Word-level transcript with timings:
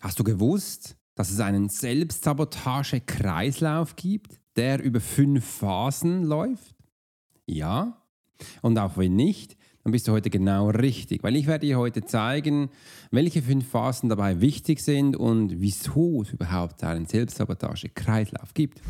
Hast 0.00 0.18
du 0.20 0.24
gewusst, 0.24 0.96
dass 1.16 1.30
es 1.30 1.40
einen 1.40 1.68
Selbstsabotage-Kreislauf 1.68 3.96
gibt, 3.96 4.38
der 4.54 4.80
über 4.80 5.00
fünf 5.00 5.44
Phasen 5.44 6.22
läuft? 6.22 6.76
Ja. 7.46 8.00
Und 8.62 8.78
auch 8.78 8.96
wenn 8.96 9.16
nicht, 9.16 9.56
dann 9.82 9.90
bist 9.90 10.06
du 10.06 10.12
heute 10.12 10.30
genau 10.30 10.70
richtig, 10.70 11.24
weil 11.24 11.34
ich 11.34 11.48
werde 11.48 11.66
dir 11.66 11.78
heute 11.78 12.04
zeigen, 12.04 12.70
welche 13.10 13.42
fünf 13.42 13.68
Phasen 13.68 14.08
dabei 14.08 14.40
wichtig 14.40 14.80
sind 14.80 15.16
und 15.16 15.60
wieso 15.60 16.22
es 16.22 16.30
überhaupt 16.30 16.84
einen 16.84 17.06
Selbstsabotage-Kreislauf 17.06 18.54
gibt. 18.54 18.80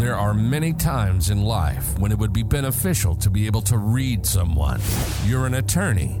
There 0.00 0.16
are 0.16 0.34
many 0.34 0.74
times 0.74 1.30
in 1.30 1.38
life 1.38 1.96
when 2.00 2.10
it 2.10 2.18
would 2.18 2.32
be 2.32 2.42
beneficial 2.42 3.16
to 3.18 3.30
be 3.30 3.46
able 3.46 3.62
to 3.62 3.76
read 3.76 4.26
someone. 4.26 4.80
You're 5.28 5.46
an 5.46 5.54
attorney. 5.54 6.20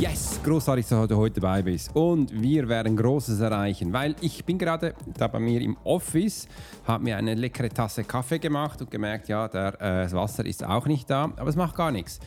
Yes, 0.00 0.40
großartig, 0.42 0.86
dass 0.88 1.08
du 1.08 1.16
heute 1.18 1.42
dabei 1.42 1.60
bist. 1.60 1.94
Und 1.94 2.32
wir 2.32 2.66
werden 2.70 2.96
Großes 2.96 3.38
erreichen, 3.40 3.92
weil 3.92 4.16
ich 4.22 4.42
bin 4.46 4.56
gerade 4.56 4.94
da 5.18 5.28
bei 5.28 5.38
mir 5.38 5.60
im 5.60 5.76
Office, 5.84 6.48
habe 6.86 7.04
mir 7.04 7.18
eine 7.18 7.34
leckere 7.34 7.68
Tasse 7.68 8.04
Kaffee 8.04 8.38
gemacht 8.38 8.80
und 8.80 8.90
gemerkt, 8.90 9.28
ja, 9.28 9.46
der, 9.46 9.74
äh, 9.74 10.02
das 10.04 10.14
Wasser 10.14 10.46
ist 10.46 10.64
auch 10.64 10.86
nicht 10.86 11.10
da, 11.10 11.24
aber 11.24 11.50
es 11.50 11.56
macht 11.56 11.76
gar 11.76 11.90
nichts, 11.90 12.18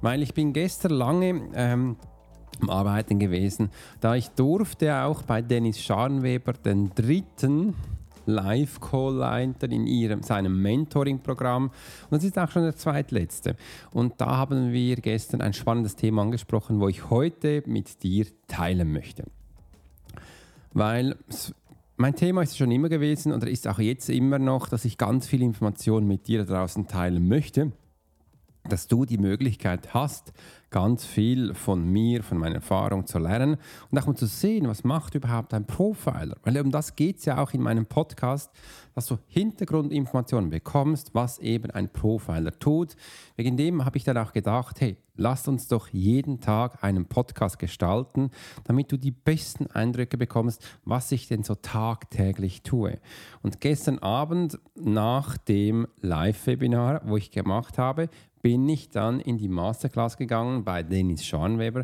weil 0.00 0.22
ich 0.22 0.32
bin 0.32 0.54
gestern 0.54 0.92
lange 0.92 1.42
ähm, 1.54 1.96
am 2.62 2.70
Arbeiten 2.70 3.18
gewesen, 3.18 3.68
da 4.00 4.14
ich 4.14 4.30
durfte 4.30 5.02
auch 5.02 5.20
bei 5.22 5.42
Dennis 5.42 5.78
Scharnweber 5.78 6.54
den 6.54 6.88
dritten 6.94 7.74
Live-Call-Leiter 8.30 9.70
in 9.70 9.86
ihrem, 9.86 10.22
seinem 10.22 10.60
Mentoring-Programm. 10.62 11.64
Und 11.64 11.72
das 12.10 12.24
ist 12.24 12.38
auch 12.38 12.50
schon 12.50 12.62
der 12.62 12.76
zweitletzte. 12.76 13.56
Und 13.92 14.20
da 14.20 14.38
haben 14.38 14.72
wir 14.72 14.96
gestern 14.96 15.40
ein 15.40 15.52
spannendes 15.52 15.96
Thema 15.96 16.22
angesprochen, 16.22 16.80
wo 16.80 16.88
ich 16.88 17.10
heute 17.10 17.62
mit 17.66 18.02
dir 18.02 18.26
teilen 18.48 18.92
möchte. 18.92 19.24
Weil 20.72 21.16
mein 21.96 22.14
Thema 22.14 22.42
ist 22.42 22.56
schon 22.56 22.70
immer 22.70 22.88
gewesen 22.88 23.32
und 23.32 23.44
ist 23.44 23.68
auch 23.68 23.78
jetzt 23.78 24.08
immer 24.08 24.38
noch, 24.38 24.68
dass 24.68 24.84
ich 24.84 24.96
ganz 24.96 25.26
viel 25.26 25.42
Informationen 25.42 26.06
mit 26.06 26.28
dir 26.28 26.44
da 26.44 26.54
draußen 26.54 26.86
teilen 26.86 27.28
möchte 27.28 27.72
dass 28.68 28.86
du 28.86 29.04
die 29.04 29.18
Möglichkeit 29.18 29.94
hast, 29.94 30.32
ganz 30.70 31.04
viel 31.04 31.54
von 31.54 31.84
mir, 31.84 32.22
von 32.22 32.38
meiner 32.38 32.56
Erfahrung 32.56 33.06
zu 33.06 33.18
lernen 33.18 33.56
und 33.90 33.98
auch 33.98 34.06
mal 34.06 34.14
zu 34.14 34.26
sehen, 34.26 34.68
was 34.68 34.84
macht 34.84 35.14
überhaupt 35.14 35.52
ein 35.52 35.66
Profiler. 35.66 36.36
Weil 36.42 36.60
um 36.60 36.70
das 36.70 36.96
geht 36.96 37.18
es 37.18 37.24
ja 37.24 37.38
auch 37.38 37.52
in 37.52 37.62
meinem 37.62 37.86
Podcast, 37.86 38.50
dass 38.94 39.06
du 39.06 39.18
Hintergrundinformationen 39.28 40.50
bekommst, 40.50 41.14
was 41.14 41.38
eben 41.38 41.70
ein 41.70 41.92
Profiler 41.92 42.58
tut. 42.58 42.96
Wegen 43.36 43.56
dem 43.56 43.84
habe 43.84 43.96
ich 43.96 44.04
dann 44.04 44.18
auch 44.18 44.32
gedacht, 44.32 44.80
hey, 44.80 44.96
lass 45.16 45.48
uns 45.48 45.68
doch 45.68 45.88
jeden 45.88 46.40
Tag 46.40 46.82
einen 46.82 47.06
Podcast 47.06 47.58
gestalten, 47.58 48.30
damit 48.64 48.90
du 48.90 48.96
die 48.96 49.10
besten 49.10 49.66
Eindrücke 49.66 50.16
bekommst, 50.16 50.64
was 50.84 51.12
ich 51.12 51.28
denn 51.28 51.42
so 51.42 51.54
tagtäglich 51.54 52.62
tue. 52.62 52.98
Und 53.42 53.60
gestern 53.60 53.98
Abend 53.98 54.58
nach 54.74 55.36
dem 55.36 55.86
Live-Webinar, 56.00 57.02
wo 57.04 57.16
ich 57.16 57.30
gemacht 57.30 57.76
habe, 57.76 58.08
bin 58.42 58.68
ich 58.68 58.88
dann 58.88 59.20
in 59.20 59.36
die 59.36 59.48
Masterclass 59.48 60.16
gegangen 60.16 60.59
bei 60.64 60.82
Dennis 60.82 61.24
Scharnweber. 61.24 61.80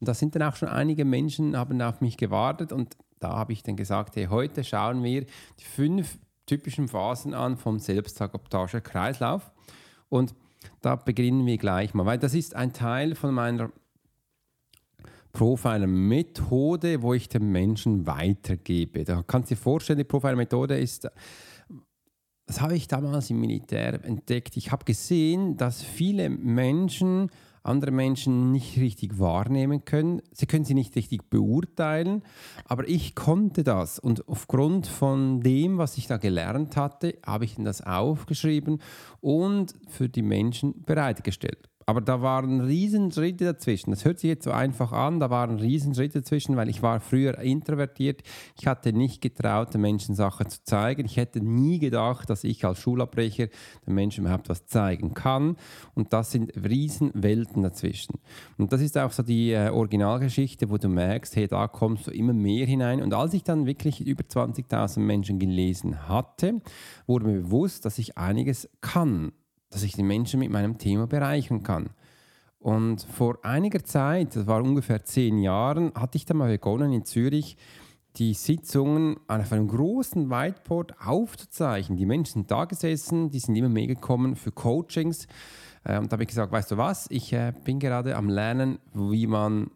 Und 0.00 0.08
da 0.08 0.14
sind 0.14 0.34
dann 0.34 0.42
auch 0.42 0.56
schon 0.56 0.68
einige 0.68 1.04
Menschen, 1.04 1.56
haben 1.56 1.80
auf 1.82 2.00
mich 2.00 2.16
gewartet 2.16 2.72
und 2.72 2.96
da 3.18 3.34
habe 3.34 3.52
ich 3.52 3.62
dann 3.62 3.76
gesagt, 3.76 4.16
hey, 4.16 4.26
heute 4.30 4.64
schauen 4.64 5.02
wir 5.02 5.26
die 5.58 5.64
fünf 5.64 6.18
typischen 6.46 6.88
Phasen 6.88 7.34
an 7.34 7.56
vom 7.56 7.78
Selbstsabotage-Kreislauf. 7.78 9.52
Und 10.08 10.34
da 10.80 10.96
beginnen 10.96 11.44
wir 11.44 11.58
gleich 11.58 11.92
mal, 11.92 12.06
weil 12.06 12.18
das 12.18 12.34
ist 12.34 12.56
ein 12.56 12.72
Teil 12.72 13.14
von 13.14 13.34
meiner 13.34 13.70
Profiler-Methode, 15.32 17.02
wo 17.02 17.14
ich 17.14 17.28
den 17.28 17.52
Menschen 17.52 18.06
weitergebe. 18.06 19.04
Da 19.04 19.22
kannst 19.22 19.50
du 19.50 19.54
dir 19.54 19.60
vorstellen, 19.60 19.98
die 19.98 20.04
Profiler-Methode 20.04 20.78
ist 20.78 21.08
das 22.50 22.60
habe 22.60 22.74
ich 22.74 22.88
damals 22.88 23.30
im 23.30 23.38
Militär 23.38 24.04
entdeckt. 24.04 24.56
Ich 24.56 24.72
habe 24.72 24.84
gesehen, 24.84 25.56
dass 25.56 25.84
viele 25.84 26.28
Menschen 26.28 27.30
andere 27.62 27.90
Menschen 27.90 28.50
nicht 28.52 28.78
richtig 28.78 29.18
wahrnehmen 29.18 29.84
können. 29.84 30.22
Sie 30.32 30.46
können 30.46 30.64
sie 30.64 30.74
nicht 30.74 30.96
richtig 30.96 31.30
beurteilen, 31.30 32.22
aber 32.64 32.88
ich 32.88 33.14
konnte 33.14 33.64
das 33.64 33.98
und 33.98 34.28
aufgrund 34.28 34.86
von 34.86 35.40
dem, 35.40 35.78
was 35.78 35.96
ich 35.96 36.06
da 36.06 36.16
gelernt 36.16 36.76
hatte, 36.76 37.18
habe 37.24 37.44
ich 37.44 37.56
das 37.56 37.80
aufgeschrieben 37.80 38.80
und 39.20 39.74
für 39.88 40.08
die 40.08 40.22
Menschen 40.22 40.82
bereitgestellt. 40.82 41.69
Aber 41.90 42.00
da 42.00 42.22
waren 42.22 42.60
Riesenschritte 42.60 43.44
dazwischen. 43.46 43.90
Das 43.90 44.04
hört 44.04 44.20
sich 44.20 44.28
jetzt 44.28 44.44
so 44.44 44.52
einfach 44.52 44.92
an, 44.92 45.18
da 45.18 45.28
waren 45.28 45.58
Riesenschritte 45.58 46.20
dazwischen, 46.20 46.54
weil 46.54 46.68
ich 46.68 46.82
war 46.82 47.00
früher 47.00 47.36
introvertiert. 47.40 48.22
Ich 48.56 48.68
hatte 48.68 48.92
nicht 48.92 49.20
getraut, 49.20 49.74
den 49.74 49.80
Menschen 49.80 50.14
Sachen 50.14 50.48
zu 50.48 50.62
zeigen. 50.62 51.04
Ich 51.04 51.16
hätte 51.16 51.40
nie 51.40 51.80
gedacht, 51.80 52.30
dass 52.30 52.44
ich 52.44 52.64
als 52.64 52.78
Schulabbrecher 52.78 53.48
den 53.88 53.94
Menschen 53.94 54.24
überhaupt 54.24 54.48
was 54.48 54.66
zeigen 54.66 55.14
kann. 55.14 55.56
Und 55.94 56.12
das 56.12 56.30
sind 56.30 56.52
Riesenwelten 56.54 57.64
dazwischen. 57.64 58.20
Und 58.56 58.72
das 58.72 58.82
ist 58.82 58.96
auch 58.96 59.10
so 59.10 59.24
die 59.24 59.50
äh, 59.50 59.70
Originalgeschichte, 59.70 60.70
wo 60.70 60.78
du 60.78 60.88
merkst, 60.88 61.34
hey, 61.34 61.48
da 61.48 61.66
kommst 61.66 62.06
du 62.06 62.12
immer 62.12 62.34
mehr 62.34 62.66
hinein. 62.66 63.02
Und 63.02 63.14
als 63.14 63.34
ich 63.34 63.42
dann 63.42 63.66
wirklich 63.66 64.00
über 64.00 64.22
20.000 64.22 65.00
Menschen 65.00 65.40
gelesen 65.40 66.06
hatte, 66.08 66.60
wurde 67.08 67.26
mir 67.26 67.40
bewusst, 67.40 67.84
dass 67.84 67.98
ich 67.98 68.16
einiges 68.16 68.70
kann 68.80 69.32
dass 69.70 69.82
ich 69.82 69.92
die 69.92 70.02
Menschen 70.02 70.40
mit 70.40 70.50
meinem 70.50 70.78
Thema 70.78 71.06
bereichern 71.06 71.62
kann. 71.62 71.90
Und 72.58 73.02
vor 73.02 73.38
einiger 73.42 73.82
Zeit, 73.84 74.36
das 74.36 74.46
war 74.46 74.62
ungefähr 74.62 75.02
zehn 75.02 75.38
Jahren, 75.38 75.92
hatte 75.94 76.18
ich 76.18 76.26
dann 76.26 76.36
mal 76.36 76.50
begonnen 76.50 76.92
in 76.92 77.04
Zürich, 77.06 77.56
die 78.16 78.34
Sitzungen 78.34 79.16
auf 79.28 79.52
einem 79.52 79.68
großen 79.68 80.28
Whiteboard 80.28 80.94
aufzuzeichnen. 81.00 81.96
Die 81.96 82.06
Menschen 82.06 82.32
sind 82.32 82.50
da 82.50 82.64
gesessen, 82.64 83.30
die 83.30 83.38
sind 83.38 83.54
immer 83.54 83.68
mehr 83.68 83.86
gekommen 83.86 84.36
für 84.36 84.52
Coachings. 84.52 85.26
Äh, 85.84 85.98
und 85.98 86.10
da 86.10 86.14
habe 86.14 86.24
ich 86.24 86.28
gesagt, 86.28 86.52
weißt 86.52 86.72
du 86.72 86.76
was, 86.76 87.06
ich 87.10 87.32
äh, 87.32 87.52
bin 87.64 87.78
gerade 87.78 88.16
am 88.16 88.28
Lernen, 88.28 88.78
wie 88.92 89.26
man 89.26 89.70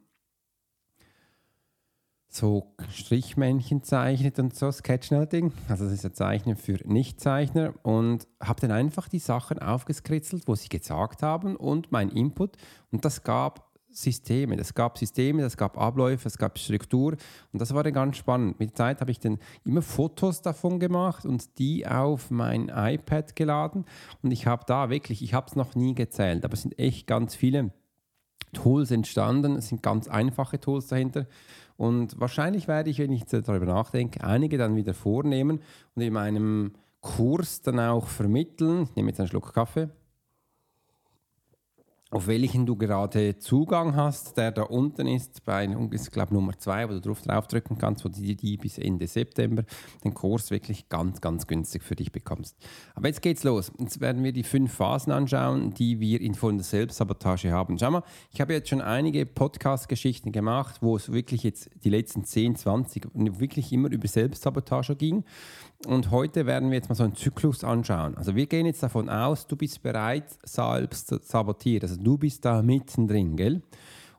so 2.34 2.74
Strichmännchen 2.90 3.82
zeichnet 3.82 4.38
und 4.38 4.54
so, 4.54 4.70
Sketchnoting. 4.70 5.52
Also 5.68 5.84
das 5.84 5.94
ist 5.94 6.04
ein 6.04 6.14
Zeichnen 6.14 6.56
für 6.56 6.78
Nichtzeichner 6.84 7.74
und 7.82 8.26
habe 8.42 8.60
dann 8.60 8.72
einfach 8.72 9.08
die 9.08 9.20
Sachen 9.20 9.60
aufgeskritzelt, 9.60 10.48
wo 10.48 10.54
sie 10.54 10.68
gesagt 10.68 11.22
haben 11.22 11.56
und 11.56 11.92
mein 11.92 12.10
Input 12.10 12.56
und 12.90 13.04
das 13.04 13.22
gab 13.22 13.72
Systeme, 13.90 14.56
das 14.56 14.74
gab 14.74 14.98
Systeme, 14.98 15.42
das 15.42 15.56
gab 15.56 15.78
Abläufe, 15.78 16.26
es 16.26 16.36
gab 16.36 16.58
Struktur 16.58 17.16
und 17.52 17.62
das 17.62 17.72
war 17.72 17.84
dann 17.84 17.92
ganz 17.92 18.16
spannend. 18.16 18.58
Mit 18.58 18.70
der 18.70 18.74
Zeit 18.74 19.00
habe 19.00 19.12
ich 19.12 19.20
dann 19.20 19.38
immer 19.64 19.82
Fotos 19.82 20.42
davon 20.42 20.80
gemacht 20.80 21.24
und 21.24 21.58
die 21.58 21.86
auf 21.86 22.32
mein 22.32 22.68
iPad 22.74 23.36
geladen 23.36 23.84
und 24.22 24.32
ich 24.32 24.48
habe 24.48 24.64
da 24.66 24.90
wirklich, 24.90 25.22
ich 25.22 25.34
habe 25.34 25.46
es 25.46 25.54
noch 25.54 25.76
nie 25.76 25.94
gezählt, 25.94 26.44
aber 26.44 26.54
es 26.54 26.62
sind 26.62 26.76
echt 26.80 27.06
ganz 27.06 27.36
viele 27.36 27.70
Tools 28.54 28.90
entstanden, 28.90 29.56
es 29.56 29.68
sind 29.68 29.82
ganz 29.82 30.08
einfache 30.08 30.58
Tools 30.60 30.86
dahinter 30.86 31.26
und 31.76 32.18
wahrscheinlich 32.20 32.68
werde 32.68 32.90
ich, 32.90 32.98
wenn 32.98 33.12
ich 33.12 33.24
darüber 33.24 33.66
nachdenke, 33.66 34.24
einige 34.24 34.58
dann 34.58 34.76
wieder 34.76 34.94
vornehmen 34.94 35.60
und 35.94 36.02
in 36.02 36.12
meinem 36.12 36.72
Kurs 37.00 37.60
dann 37.60 37.80
auch 37.80 38.06
vermitteln. 38.06 38.84
Ich 38.84 38.96
nehme 38.96 39.10
jetzt 39.10 39.20
einen 39.20 39.28
Schluck 39.28 39.52
Kaffee. 39.52 39.90
Auf 42.14 42.28
welchen 42.28 42.64
du 42.64 42.76
gerade 42.76 43.38
Zugang 43.40 43.96
hast, 43.96 44.36
der 44.36 44.52
da 44.52 44.62
unten 44.62 45.08
ist, 45.08 45.44
bei, 45.44 45.64
ich 45.64 46.10
glaube, 46.12 46.32
Nummer 46.32 46.56
2, 46.56 46.88
wo 46.88 46.92
du 46.92 47.00
drauf 47.00 47.22
draufdrücken 47.22 47.76
kannst, 47.76 48.04
wo 48.04 48.08
du 48.08 48.20
die 48.20 48.56
bis 48.56 48.78
Ende 48.78 49.08
September 49.08 49.64
den 50.04 50.14
Kurs 50.14 50.52
wirklich 50.52 50.88
ganz, 50.88 51.20
ganz 51.20 51.48
günstig 51.48 51.82
für 51.82 51.96
dich 51.96 52.12
bekommst. 52.12 52.56
Aber 52.94 53.08
jetzt 53.08 53.20
geht's 53.20 53.42
los. 53.42 53.72
Jetzt 53.80 54.00
werden 54.00 54.22
wir 54.22 54.32
die 54.32 54.44
fünf 54.44 54.72
Phasen 54.72 55.12
anschauen, 55.12 55.74
die 55.74 55.98
wir 55.98 56.20
in 56.20 56.34
von 56.34 56.56
der 56.56 56.64
Selbstsabotage 56.64 57.50
haben. 57.50 57.80
Schau 57.80 57.90
mal, 57.90 58.04
ich 58.32 58.40
habe 58.40 58.52
jetzt 58.52 58.68
schon 58.68 58.80
einige 58.80 59.26
Podcast-Geschichten 59.26 60.30
gemacht, 60.30 60.82
wo 60.82 60.94
es 60.94 61.10
wirklich 61.10 61.42
jetzt 61.42 61.68
die 61.82 61.90
letzten 61.90 62.22
10, 62.22 62.54
20 62.54 63.08
wirklich 63.12 63.72
immer 63.72 63.90
über 63.90 64.06
Selbstsabotage 64.06 64.94
ging. 64.94 65.24
Und 65.86 66.10
heute 66.10 66.46
werden 66.46 66.70
wir 66.70 66.76
jetzt 66.76 66.88
mal 66.88 66.94
so 66.94 67.04
einen 67.04 67.14
Zyklus 67.14 67.62
anschauen. 67.62 68.16
Also 68.16 68.34
wir 68.34 68.46
gehen 68.46 68.66
jetzt 68.66 68.82
davon 68.82 69.08
aus, 69.08 69.46
du 69.46 69.56
bist 69.56 69.82
bereit, 69.82 70.30
selbst 70.42 71.08
zu 71.08 71.18
sabotieren. 71.22 71.88
Also 71.88 72.00
du 72.00 72.16
bist 72.16 72.44
da 72.44 72.62
mittendrin, 72.62 73.36
gell? 73.36 73.62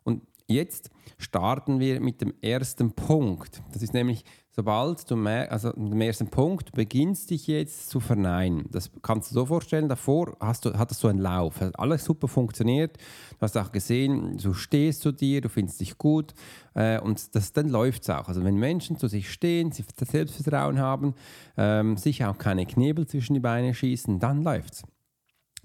Und 0.03 0.21
jetzt 0.47 0.91
starten 1.17 1.79
wir 1.79 1.99
mit 2.01 2.21
dem 2.21 2.33
ersten 2.41 2.91
Punkt. 2.91 3.63
Das 3.73 3.81
ist 3.81 3.93
nämlich 3.93 4.23
sobald 4.55 5.11
du 5.11 5.17
merkst, 5.17 5.51
also 5.51 5.71
im 5.71 5.99
ersten 5.99 6.27
Punkt, 6.27 6.71
beginnst 6.71 7.29
dich 7.29 7.45
jetzt 7.47 7.89
zu 7.89 7.99
verneinen. 7.99 8.65
Das 8.71 8.89
kannst 9.01 9.31
du 9.31 9.33
so 9.33 9.45
vorstellen, 9.47 9.89
davor 9.89 10.37
hast 10.39 10.63
du, 10.63 10.73
hattest 10.77 11.03
du 11.03 11.09
einen 11.09 11.19
Lauf, 11.19 11.59
hat 11.59 11.77
alles 11.77 12.05
super 12.05 12.29
funktioniert, 12.29 12.97
du 12.97 13.41
hast 13.41 13.57
auch 13.57 13.73
gesehen, 13.73 14.37
du 14.37 14.53
stehst 14.53 15.01
zu 15.01 15.11
dir, 15.11 15.41
du 15.41 15.49
findest 15.49 15.81
dich 15.81 15.97
gut 15.97 16.33
äh, 16.73 17.01
und 17.01 17.35
das, 17.35 17.51
dann 17.51 17.67
läuft 17.67 18.03
es 18.03 18.09
auch. 18.09 18.29
Also 18.29 18.45
wenn 18.45 18.55
Menschen 18.55 18.97
zu 18.97 19.07
sich 19.07 19.29
stehen, 19.29 19.73
sie 19.73 19.83
Selbstvertrauen 19.99 20.79
haben, 20.79 21.15
ähm, 21.57 21.97
sich 21.97 22.23
auch 22.23 22.37
keine 22.37 22.65
Knebel 22.65 23.05
zwischen 23.07 23.33
die 23.33 23.41
Beine 23.41 23.73
schießen, 23.73 24.19
dann 24.19 24.41
läuft 24.41 24.75
es. 24.75 24.83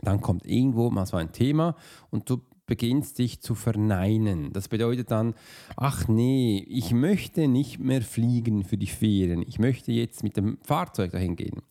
Dann 0.02 0.20
kommt 0.20 0.46
irgendwo 0.46 0.90
mal 0.90 1.06
so 1.06 1.16
ein 1.16 1.30
Thema 1.30 1.76
und 2.10 2.28
du 2.28 2.38
beginnst 2.70 3.18
dich 3.18 3.40
zu 3.40 3.56
verneinen. 3.56 4.52
Das 4.52 4.68
bedeutet 4.68 5.10
dann, 5.10 5.34
ach 5.76 6.06
nee, 6.06 6.64
ich 6.68 6.92
möchte 6.92 7.48
nicht 7.48 7.80
mehr 7.80 8.00
fliegen 8.00 8.62
für 8.62 8.78
die 8.78 8.86
Ferien. 8.86 9.42
Ich 9.42 9.58
möchte 9.58 9.90
jetzt 9.90 10.22
mit 10.22 10.36
dem 10.36 10.56
Fahrzeug 10.62 11.10
dahin 11.10 11.34
gehen. 11.34 11.62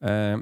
Äh, 0.00 0.38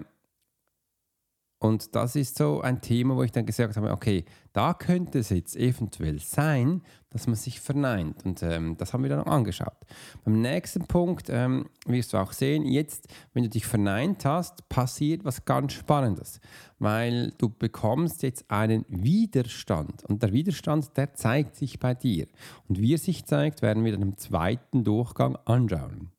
und 1.61 1.97
das 1.97 2.15
ist 2.15 2.39
so 2.39 2.61
ein 2.61 2.81
Thema, 2.81 3.17
wo 3.17 3.25
ich 3.25 3.33
dann 3.33 3.45
gesagt 3.45 3.77
habe, 3.77 3.91
okay, 3.91 4.25
da 4.53 4.75
könnte 4.75 5.19
es 5.19 5.31
jetzt 5.31 5.57
eventuell 5.57 6.21
sein, 6.21 6.83
dass 7.11 7.27
man 7.27 7.35
sich 7.35 7.61
verneint. 7.61 8.25
Und 8.25 8.45
ähm, 8.45 8.77
das 8.77 8.93
haben 8.93 9.03
wir 9.03 9.11
dann 9.11 9.23
angeschaut. 9.23 9.77
Beim 10.25 10.41
nächsten 10.41 10.87
Punkt 10.87 11.29
ähm, 11.31 11.69
wirst 11.87 12.13
du 12.13 12.19
auch 12.19 12.33
sehen, 12.33 12.65
jetzt, 12.65 13.09
wenn 13.33 13.43
du 13.43 13.49
dich 13.49 13.67
verneint 13.67 14.25
hast, 14.25 14.69
passiert 14.69 15.25
was 15.25 15.45
ganz 15.47 15.73
Spannendes, 15.73 16.41
weil 16.79 17.33
du 17.39 17.49
bekommst 17.49 18.23
jetzt 18.23 18.49
einen 18.51 18.85
Widerstand. 18.89 20.05
Und 20.05 20.23
der 20.23 20.33
Widerstand, 20.33 20.97
der 20.97 21.15
zeigt 21.15 21.57
sich 21.57 21.81
bei 21.81 21.95
dir. 21.95 22.29
Und 22.69 22.81
wie 22.81 22.95
er 22.95 22.99
sich 22.99 23.25
zeigt, 23.25 23.63
werden 23.63 23.85
wir 23.85 23.91
dann 23.91 24.03
im 24.03 24.17
zweiten 24.17 24.85
Durchgang 24.85 25.37
anschauen. 25.45 26.13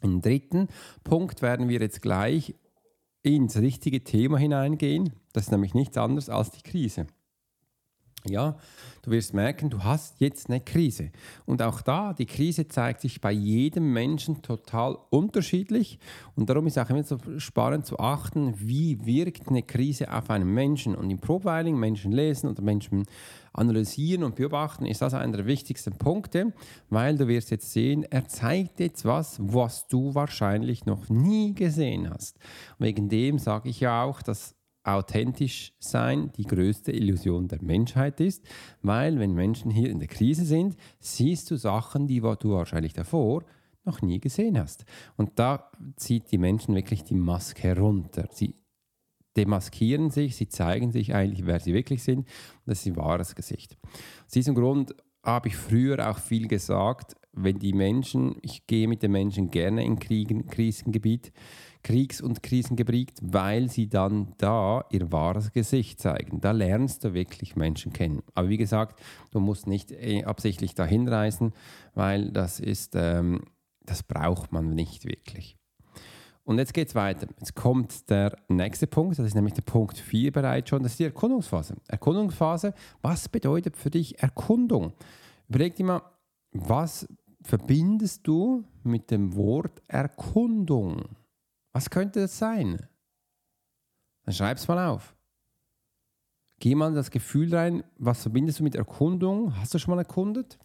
Im 0.00 0.20
dritten 0.20 0.68
Punkt 1.04 1.42
werden 1.42 1.68
wir 1.68 1.80
jetzt 1.80 2.02
gleich 2.02 2.54
ins 3.22 3.56
richtige 3.56 4.04
Thema 4.04 4.38
hineingehen. 4.38 5.12
Das 5.32 5.44
ist 5.44 5.50
nämlich 5.50 5.74
nichts 5.74 5.96
anderes 5.96 6.28
als 6.28 6.50
die 6.50 6.62
Krise. 6.62 7.06
Ja, 8.28 8.56
du 9.02 9.10
wirst 9.10 9.34
merken, 9.34 9.68
du 9.68 9.82
hast 9.82 10.20
jetzt 10.20 10.48
eine 10.48 10.60
Krise. 10.60 11.10
Und 11.44 11.60
auch 11.60 11.80
da, 11.82 12.12
die 12.12 12.26
Krise 12.26 12.68
zeigt 12.68 13.00
sich 13.00 13.20
bei 13.20 13.32
jedem 13.32 13.92
Menschen 13.92 14.42
total 14.42 14.96
unterschiedlich. 15.10 15.98
Und 16.36 16.48
darum 16.48 16.68
ist 16.68 16.78
auch 16.78 16.88
immer 16.88 17.02
so 17.02 17.18
spannend 17.38 17.84
zu 17.84 17.98
achten, 17.98 18.54
wie 18.58 19.04
wirkt 19.04 19.48
eine 19.48 19.64
Krise 19.64 20.12
auf 20.12 20.30
einen 20.30 20.54
Menschen. 20.54 20.94
Und 20.94 21.10
im 21.10 21.18
Profiling, 21.18 21.76
Menschen 21.76 22.12
lesen 22.12 22.48
oder 22.48 22.62
Menschen 22.62 23.06
analysieren 23.52 24.22
und 24.22 24.36
beobachten, 24.36 24.86
ist 24.86 25.02
das 25.02 25.14
einer 25.14 25.38
der 25.38 25.46
wichtigsten 25.46 25.98
Punkte, 25.98 26.52
weil 26.90 27.18
du 27.18 27.26
wirst 27.26 27.50
jetzt 27.50 27.72
sehen, 27.72 28.04
er 28.08 28.28
zeigt 28.28 28.78
jetzt 28.78 29.04
was, 29.04 29.38
was 29.40 29.88
du 29.88 30.14
wahrscheinlich 30.14 30.86
noch 30.86 31.08
nie 31.08 31.54
gesehen 31.54 32.08
hast. 32.08 32.38
Wegen 32.78 33.08
dem 33.08 33.40
sage 33.40 33.68
ich 33.68 33.80
ja 33.80 34.04
auch, 34.04 34.22
dass 34.22 34.54
authentisch 34.84 35.72
sein 35.78 36.32
die 36.36 36.44
größte 36.44 36.92
Illusion 36.92 37.48
der 37.48 37.62
Menschheit 37.62 38.20
ist, 38.20 38.44
weil 38.82 39.18
wenn 39.18 39.32
Menschen 39.32 39.70
hier 39.70 39.90
in 39.90 39.98
der 39.98 40.08
Krise 40.08 40.44
sind, 40.44 40.76
siehst 40.98 41.50
du 41.50 41.56
Sachen, 41.56 42.06
die 42.06 42.20
du 42.20 42.50
wahrscheinlich 42.50 42.92
davor 42.92 43.44
noch 43.84 44.02
nie 44.02 44.20
gesehen 44.20 44.58
hast. 44.58 44.84
Und 45.16 45.38
da 45.38 45.70
zieht 45.96 46.30
die 46.30 46.38
Menschen 46.38 46.74
wirklich 46.74 47.04
die 47.04 47.14
Maske 47.14 47.62
herunter. 47.62 48.28
Sie 48.30 48.54
demaskieren 49.36 50.10
sich, 50.10 50.36
sie 50.36 50.48
zeigen 50.48 50.92
sich 50.92 51.14
eigentlich, 51.14 51.46
wer 51.46 51.60
sie 51.60 51.74
wirklich 51.74 52.02
sind. 52.02 52.18
Und 52.18 52.26
das 52.66 52.80
ist 52.80 52.86
ihr 52.86 52.96
wahres 52.96 53.34
Gesicht. 53.34 53.76
Aus 54.26 54.32
diesem 54.32 54.54
Grund 54.54 54.94
habe 55.22 55.48
ich 55.48 55.56
früher 55.56 56.10
auch 56.10 56.18
viel 56.18 56.48
gesagt, 56.48 57.16
wenn 57.32 57.58
die 57.58 57.72
Menschen, 57.72 58.36
ich 58.42 58.66
gehe 58.66 58.88
mit 58.88 59.02
den 59.02 59.12
Menschen 59.12 59.50
gerne 59.50 59.84
in 59.84 59.98
Krisengebiet, 59.98 61.32
Kriegs- 61.82 62.20
und 62.20 62.42
Krisengebiet, 62.42 63.12
weil 63.20 63.68
sie 63.68 63.88
dann 63.88 64.34
da 64.38 64.84
ihr 64.90 65.10
wahres 65.10 65.52
Gesicht 65.52 66.00
zeigen. 66.00 66.40
Da 66.40 66.52
lernst 66.52 67.04
du 67.04 67.14
wirklich 67.14 67.56
Menschen 67.56 67.92
kennen. 67.92 68.22
Aber 68.34 68.48
wie 68.48 68.56
gesagt, 68.56 69.00
du 69.30 69.40
musst 69.40 69.66
nicht 69.66 69.90
äh, 69.90 70.24
absichtlich 70.24 70.74
dahin 70.74 71.08
reisen, 71.08 71.52
weil 71.94 72.30
das 72.30 72.60
ist, 72.60 72.94
ähm, 72.94 73.42
das 73.84 74.02
braucht 74.02 74.52
man 74.52 74.74
nicht 74.74 75.04
wirklich. 75.04 75.56
Und 76.44 76.58
jetzt 76.58 76.74
geht 76.74 76.88
es 76.88 76.94
weiter. 76.94 77.28
Jetzt 77.38 77.54
kommt 77.54 78.10
der 78.10 78.36
nächste 78.48 78.86
Punkt, 78.86 79.18
das 79.18 79.26
ist 79.26 79.34
nämlich 79.34 79.54
der 79.54 79.62
Punkt 79.62 79.98
4 79.98 80.32
bereits 80.32 80.70
schon, 80.70 80.82
das 80.82 80.92
ist 80.92 80.98
die 80.98 81.04
Erkundungsphase. 81.04 81.76
Erkundungsphase, 81.88 82.74
was 83.00 83.28
bedeutet 83.28 83.76
für 83.76 83.90
dich 83.90 84.20
Erkundung? 84.20 84.92
Überleg 85.48 85.76
dir 85.76 85.84
mal, 85.84 86.02
was 86.52 87.06
verbindest 87.42 88.26
du 88.26 88.64
mit 88.82 89.10
dem 89.10 89.36
Wort 89.36 89.82
Erkundung? 89.86 91.04
Was 91.72 91.90
könnte 91.90 92.20
das 92.20 92.38
sein? 92.38 92.86
Dann 94.24 94.34
schreib 94.34 94.58
es 94.58 94.68
mal 94.68 94.88
auf. 94.88 95.14
Geh 96.60 96.74
mal 96.74 96.88
in 96.88 96.94
das 96.94 97.10
Gefühl 97.10 97.54
rein, 97.54 97.82
was 97.98 98.22
verbindest 98.22 98.60
du 98.60 98.62
mit 98.62 98.76
Erkundung? 98.76 99.56
Hast 99.56 99.74
du 99.74 99.78
schon 99.78 99.94
mal 99.94 100.00
erkundet? 100.00 100.58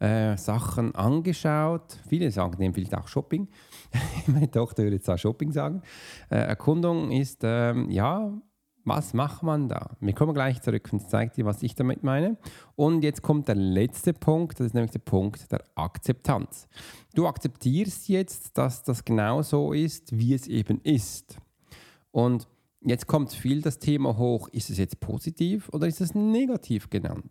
Äh, 0.00 0.36
Sachen 0.38 0.94
angeschaut. 0.94 1.98
Viele 2.08 2.30
sagen 2.30 2.58
dem 2.58 2.74
vielleicht 2.74 2.94
auch 2.94 3.06
Shopping. 3.06 3.48
Meine 4.26 4.50
Tochter 4.50 4.82
würde 4.82 4.96
jetzt 4.96 5.08
auch 5.08 5.18
Shopping 5.18 5.52
sagen. 5.52 5.82
Äh, 6.30 6.36
Erkundung 6.36 7.12
ist, 7.12 7.42
ähm, 7.44 7.90
ja, 7.90 8.32
was 8.84 9.14
macht 9.14 9.42
man 9.42 9.68
da? 9.68 9.96
Wir 10.00 10.14
kommen 10.14 10.34
gleich 10.34 10.62
zurück 10.62 10.88
und 10.92 11.08
zeige 11.08 11.34
dir, 11.34 11.44
was 11.44 11.62
ich 11.62 11.74
damit 11.74 12.02
meine. 12.02 12.36
Und 12.76 13.04
jetzt 13.04 13.22
kommt 13.22 13.48
der 13.48 13.54
letzte 13.54 14.12
Punkt, 14.12 14.58
das 14.58 14.68
ist 14.68 14.74
nämlich 14.74 14.92
der 14.92 15.00
Punkt 15.00 15.50
der 15.52 15.62
Akzeptanz. 15.74 16.68
Du 17.14 17.26
akzeptierst 17.26 18.08
jetzt, 18.08 18.56
dass 18.56 18.82
das 18.82 19.04
genau 19.04 19.42
so 19.42 19.72
ist, 19.72 20.16
wie 20.16 20.34
es 20.34 20.46
eben 20.46 20.80
ist. 20.82 21.36
Und 22.10 22.48
jetzt 22.80 23.06
kommt 23.06 23.32
viel 23.32 23.62
das 23.62 23.78
Thema 23.78 24.16
hoch, 24.16 24.48
ist 24.48 24.70
es 24.70 24.78
jetzt 24.78 25.00
positiv 25.00 25.68
oder 25.70 25.86
ist 25.86 26.00
es 26.00 26.14
negativ 26.14 26.90
genannt? 26.90 27.30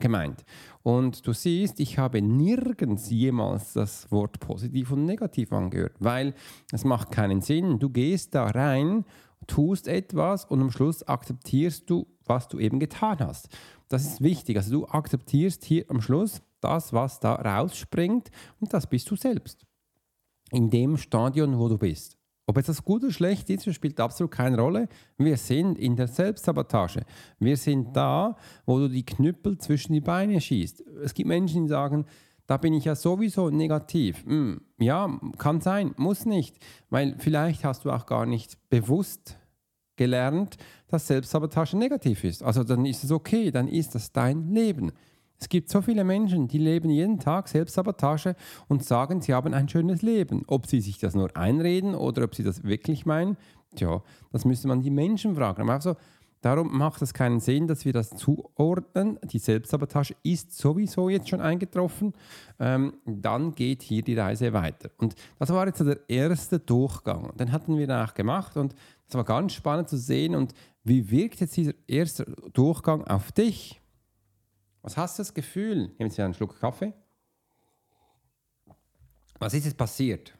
gemeint. 0.00 0.44
Und 0.82 1.26
du 1.26 1.32
siehst, 1.32 1.78
ich 1.78 1.98
habe 1.98 2.20
nirgends 2.20 3.10
jemals 3.10 3.74
das 3.74 4.10
Wort 4.10 4.40
positiv 4.40 4.90
und 4.92 5.04
negativ 5.04 5.52
angehört, 5.52 5.94
weil 6.00 6.34
es 6.72 6.84
macht 6.84 7.12
keinen 7.12 7.42
Sinn. 7.42 7.78
Du 7.78 7.90
gehst 7.90 8.34
da 8.34 8.46
rein 8.46 9.04
tust 9.46 9.88
etwas 9.88 10.44
und 10.44 10.60
am 10.60 10.70
Schluss 10.70 11.02
akzeptierst 11.02 11.88
du, 11.88 12.06
was 12.24 12.48
du 12.48 12.58
eben 12.58 12.78
getan 12.78 13.18
hast. 13.20 13.48
Das 13.88 14.04
ist 14.04 14.20
wichtig. 14.20 14.56
Also 14.56 14.70
du 14.70 14.86
akzeptierst 14.86 15.64
hier 15.64 15.84
am 15.88 16.00
Schluss 16.00 16.42
das, 16.60 16.92
was 16.92 17.20
da 17.20 17.34
rausspringt 17.34 18.30
und 18.60 18.72
das 18.72 18.86
bist 18.86 19.10
du 19.10 19.16
selbst. 19.16 19.66
In 20.52 20.70
dem 20.70 20.96
Stadion, 20.96 21.58
wo 21.58 21.68
du 21.68 21.78
bist. 21.78 22.16
Ob 22.46 22.56
jetzt 22.56 22.68
das 22.68 22.82
gut 22.82 23.04
oder 23.04 23.12
schlecht 23.12 23.48
ist, 23.48 23.72
spielt 23.72 24.00
absolut 24.00 24.32
keine 24.32 24.58
Rolle. 24.58 24.88
Wir 25.16 25.36
sind 25.36 25.78
in 25.78 25.94
der 25.94 26.08
Selbstsabotage. 26.08 27.04
Wir 27.38 27.56
sind 27.56 27.96
da, 27.96 28.36
wo 28.66 28.78
du 28.80 28.88
die 28.88 29.06
Knüppel 29.06 29.56
zwischen 29.58 29.92
die 29.92 30.00
Beine 30.00 30.40
schießt. 30.40 30.82
Es 31.04 31.14
gibt 31.14 31.28
Menschen, 31.28 31.64
die 31.64 31.68
sagen, 31.68 32.06
da 32.50 32.56
bin 32.56 32.74
ich 32.74 32.84
ja 32.84 32.96
sowieso 32.96 33.48
negativ. 33.48 34.24
Hm, 34.26 34.60
ja, 34.76 35.20
kann 35.38 35.60
sein, 35.60 35.94
muss 35.96 36.26
nicht, 36.26 36.56
weil 36.88 37.14
vielleicht 37.16 37.62
hast 37.62 37.84
du 37.84 37.92
auch 37.92 38.06
gar 38.06 38.26
nicht 38.26 38.58
bewusst 38.68 39.38
gelernt, 39.94 40.56
dass 40.88 41.06
Selbstsabotage 41.06 41.76
negativ 41.76 42.24
ist. 42.24 42.42
Also 42.42 42.64
dann 42.64 42.86
ist 42.86 43.04
es 43.04 43.12
okay, 43.12 43.52
dann 43.52 43.68
ist 43.68 43.94
das 43.94 44.10
dein 44.10 44.52
Leben. 44.52 44.90
Es 45.38 45.48
gibt 45.48 45.70
so 45.70 45.80
viele 45.80 46.02
Menschen, 46.02 46.48
die 46.48 46.58
leben 46.58 46.90
jeden 46.90 47.20
Tag 47.20 47.46
Selbstsabotage 47.46 48.34
und 48.66 48.82
sagen, 48.82 49.20
sie 49.20 49.32
haben 49.32 49.54
ein 49.54 49.68
schönes 49.68 50.02
Leben. 50.02 50.42
Ob 50.48 50.66
sie 50.66 50.80
sich 50.80 50.98
das 50.98 51.14
nur 51.14 51.36
einreden 51.36 51.94
oder 51.94 52.24
ob 52.24 52.34
sie 52.34 52.42
das 52.42 52.64
wirklich 52.64 53.06
meinen, 53.06 53.36
tja, 53.76 54.02
das 54.32 54.44
müsste 54.44 54.66
man 54.66 54.82
die 54.82 54.90
Menschen 54.90 55.36
fragen. 55.36 55.62
Aber 55.62 55.74
also, 55.74 55.94
Darum 56.40 56.76
macht 56.76 57.02
es 57.02 57.12
keinen 57.12 57.38
Sinn, 57.38 57.66
dass 57.66 57.84
wir 57.84 57.92
das 57.92 58.10
zuordnen. 58.10 59.18
Die 59.24 59.38
Selbstsabotage 59.38 60.14
ist 60.22 60.56
sowieso 60.56 61.10
jetzt 61.10 61.28
schon 61.28 61.42
eingetroffen. 61.42 62.14
Ähm, 62.58 62.94
dann 63.04 63.54
geht 63.54 63.82
hier 63.82 64.02
die 64.02 64.18
Reise 64.18 64.54
weiter. 64.54 64.90
Und 64.96 65.14
das 65.38 65.50
war 65.50 65.66
jetzt 65.66 65.80
der 65.80 66.00
erste 66.08 66.58
Durchgang. 66.58 67.36
Den 67.36 67.52
hatten 67.52 67.76
wir 67.76 67.86
danach 67.86 68.14
gemacht 68.14 68.56
und 68.56 68.74
es 69.06 69.14
war 69.14 69.24
ganz 69.24 69.52
spannend 69.52 69.90
zu 69.90 69.98
sehen. 69.98 70.34
Und 70.34 70.54
Wie 70.82 71.10
wirkt 71.10 71.40
jetzt 71.40 71.56
dieser 71.58 71.74
erste 71.86 72.24
Durchgang 72.54 73.04
auf 73.04 73.32
dich? 73.32 73.80
Was 74.80 74.96
hast 74.96 75.18
du 75.18 75.20
das 75.20 75.34
Gefühl? 75.34 75.92
Nehmen 75.98 76.10
Sie 76.10 76.22
einen 76.22 76.32
Schluck 76.32 76.58
Kaffee. 76.58 76.94
Was 79.38 79.52
ist 79.52 79.66
jetzt 79.66 79.76
passiert? 79.76 80.34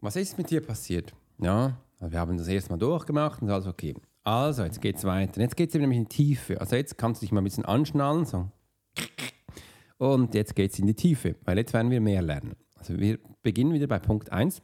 Was 0.00 0.16
ist 0.16 0.36
mit 0.36 0.50
dir 0.50 0.60
passiert? 0.60 1.14
Ja, 1.38 1.78
wir 2.00 2.18
haben 2.18 2.36
das 2.36 2.48
erste 2.48 2.70
Mal 2.70 2.78
durchgemacht 2.78 3.42
und 3.42 3.50
alles 3.50 3.66
okay. 3.66 3.94
Also, 4.24 4.62
jetzt 4.62 4.80
geht 4.80 4.96
es 4.96 5.04
weiter. 5.04 5.40
Jetzt 5.40 5.56
geht 5.56 5.70
es 5.70 5.74
nämlich 5.74 5.98
in 5.98 6.04
die 6.04 6.14
Tiefe. 6.14 6.60
Also, 6.60 6.76
jetzt 6.76 6.98
kannst 6.98 7.22
du 7.22 7.24
dich 7.24 7.32
mal 7.32 7.40
ein 7.40 7.44
bisschen 7.44 7.64
anschnallen. 7.64 8.24
So. 8.24 8.50
Und 9.96 10.34
jetzt 10.34 10.54
geht 10.54 10.72
es 10.72 10.78
in 10.78 10.86
die 10.86 10.94
Tiefe, 10.94 11.36
weil 11.44 11.58
jetzt 11.58 11.72
werden 11.72 11.90
wir 11.90 12.00
mehr 12.00 12.22
lernen. 12.22 12.54
Also, 12.76 12.98
wir 12.98 13.18
beginnen 13.42 13.72
wieder 13.72 13.86
bei 13.86 13.98
Punkt 13.98 14.30
1. 14.30 14.62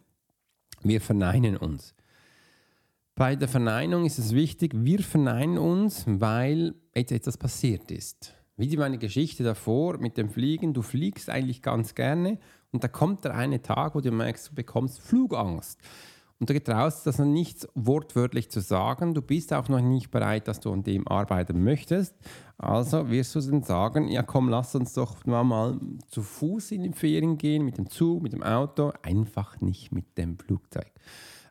Wir 0.83 1.01
verneinen 1.01 1.57
uns. 1.57 1.95
Bei 3.17 3.37
der 3.37 3.49
Verneinung 3.49 4.05
ist 4.05 4.19
es 4.19 4.35
wichtig, 4.35 4.73
wir 4.75 5.01
verneinen 5.01 5.57
uns, 5.57 6.05
weil 6.07 6.75
jetzt 6.95 7.13
etwas 7.13 7.39
passiert 7.39 7.91
ist. 7.91 8.35
Wie 8.57 8.77
meine 8.77 8.99
Geschichte 8.99 9.45
davor 9.45 9.99
mit 9.99 10.17
dem 10.17 10.31
Fliegen, 10.31 10.75
du 10.75 10.83
fliegst 10.83 11.31
eigentlich 11.31 11.63
ganz 11.63 11.95
gerne 11.95 12.39
und 12.73 12.85
da 12.85 12.89
kommt 12.89 13.25
der 13.25 13.35
eine 13.35 13.63
Tag, 13.63 13.95
wo 13.95 14.01
du 14.01 14.11
merkst, 14.11 14.51
du 14.51 14.55
bekommst 14.55 15.01
Flugangst. 15.01 15.81
Und 16.41 16.51
du 16.51 16.55
getraust 16.55 17.07
das 17.07 17.19
noch 17.19 17.27
nicht 17.27 17.69
wortwörtlich 17.75 18.51
zu 18.51 18.61
sagen, 18.61 19.15
du 19.15 19.23
bist 19.23 19.53
auch 19.53 19.69
noch 19.69 19.81
nicht 19.81 20.11
bereit, 20.11 20.49
dass 20.49 20.61
du 20.61 20.73
an 20.73 20.83
dem 20.83 21.07
arbeiten 21.07 21.63
möchtest. 21.63 22.15
Also 22.59 23.09
wirst 23.11 23.35
du 23.35 23.41
dann 23.41 23.63
sagen, 23.63 24.09
ja 24.09 24.23
komm, 24.23 24.49
lass 24.49 24.75
uns 24.75 24.95
doch 24.95 25.25
mal 25.25 25.79
zu 26.09 26.23
Fuß 26.23 26.73
in 26.73 26.83
die 26.83 26.93
Ferien 26.93 27.39
gehen, 27.39 27.65
mit 27.65 27.79
dem 27.79 27.89
Zug, 27.89 28.23
mit 28.23 28.33
dem 28.33 28.43
Auto, 28.43 28.93
einfach 29.03 29.61
nicht 29.61 29.93
mit 29.93 30.19
dem 30.19 30.39
Flugzeug 30.39 30.93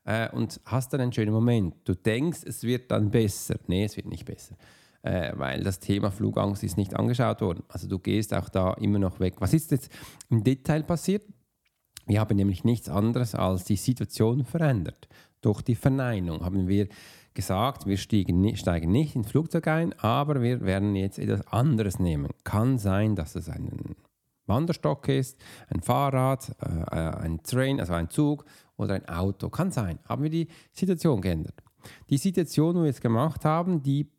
äh, 0.06 0.30
und 0.32 0.60
hast 0.66 0.94
dann 0.94 1.02
einen 1.02 1.14
schönen 1.14 1.34
Moment. 1.34 1.76
Du 1.86 1.96
denkst, 1.96 2.42
es 2.46 2.64
wird 2.64 2.92
dann 2.92 3.12
besser. 3.12 3.56
Nee, 3.68 3.86
es 3.86 3.96
wird 3.96 4.08
nicht 4.08 4.26
besser, 4.26 4.56
äh, 5.02 5.32
weil 5.36 5.64
das 5.64 5.80
Thema 5.80 6.12
Flugangst 6.12 6.64
ist 6.64 6.78
nicht 6.78 6.96
angeschaut 6.96 7.42
worden. 7.42 7.64
Also 7.70 7.88
du 7.88 8.00
gehst 8.00 8.34
auch 8.34 8.50
da 8.50 8.74
immer 8.74 9.00
noch 9.00 9.20
weg. 9.20 9.36
Was 9.40 9.54
ist 9.54 9.72
jetzt 9.72 9.92
im 10.30 10.44
Detail 10.44 10.84
passiert? 10.84 11.24
Wir 12.06 12.20
haben 12.20 12.36
nämlich 12.36 12.64
nichts 12.64 12.90
anderes 12.90 13.36
als 13.36 13.64
die 13.64 13.76
Situation 13.76 14.44
verändert. 14.44 15.08
Durch 15.42 15.62
die 15.62 15.76
Verneinung 15.76 16.44
haben 16.44 16.68
wir 16.68 16.88
gesagt, 17.34 17.86
wir 17.86 17.98
steigen, 17.98 18.56
steigen 18.56 18.92
nicht 18.92 19.16
ins 19.16 19.32
Flugzeug 19.32 19.68
ein, 19.68 19.94
aber 20.00 20.42
wir 20.42 20.62
werden 20.62 20.96
jetzt 20.96 21.20
etwas 21.20 21.46
anderes 21.48 22.00
nehmen. 22.00 22.30
Kann 22.44 22.78
sein, 22.78 23.16
dass 23.16 23.36
es 23.36 23.50
ein 23.50 23.96
Wanderstock 24.46 25.08
ist, 25.08 25.40
ein 25.70 25.82
Fahrrad, 25.82 26.56
äh, 26.62 26.96
ein 26.96 27.42
Train, 27.44 27.80
also 27.80 27.94
ein 27.94 28.10
Zug 28.10 28.46
oder 28.78 28.96
ein 28.96 29.08
Auto. 29.08 29.50
Kann 29.50 29.72
sein. 29.72 30.00
Haben 30.08 30.24
wir 30.24 30.30
die 30.30 30.48
Situation 30.72 31.22
geändert. 31.22 31.56
Die 32.10 32.18
Situation, 32.18 32.76
die 32.76 32.82
wir 32.82 32.88
jetzt 32.88 33.02
gemacht 33.02 33.46
haben, 33.46 33.82
die 33.82 34.10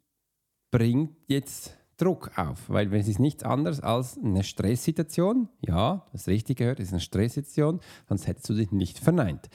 bringt 0.70 1.16
jetzt 1.28 1.76
Druck 1.96 2.32
auf, 2.36 2.68
weil 2.68 2.92
es 2.94 3.08
ist 3.08 3.20
nichts 3.20 3.42
anderes 3.44 3.80
als 3.80 4.18
eine 4.18 4.42
Stresssituation. 4.42 5.48
Ja, 5.60 6.06
das 6.12 6.26
richtig 6.26 6.58
gehört, 6.58 6.80
ist 6.80 6.92
eine 6.92 7.00
Stresssituation, 7.00 7.80
sonst 8.08 8.26
hättest 8.26 8.48
du 8.48 8.54
dich 8.54 8.72
nicht 8.72 8.98
verneint. 8.98 9.48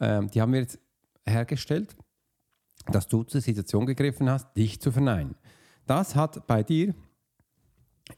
Ähm, 0.00 0.28
die 0.30 0.40
haben 0.40 0.52
wir 0.52 0.60
jetzt 0.60 0.78
hergestellt, 1.24 1.96
dass 2.86 3.08
du 3.08 3.22
zur 3.24 3.40
Situation 3.40 3.86
gegriffen 3.86 4.28
hast, 4.30 4.56
dich 4.56 4.80
zu 4.80 4.92
verneinen. 4.92 5.34
Das 5.86 6.16
hat 6.16 6.46
bei 6.46 6.62
dir 6.62 6.94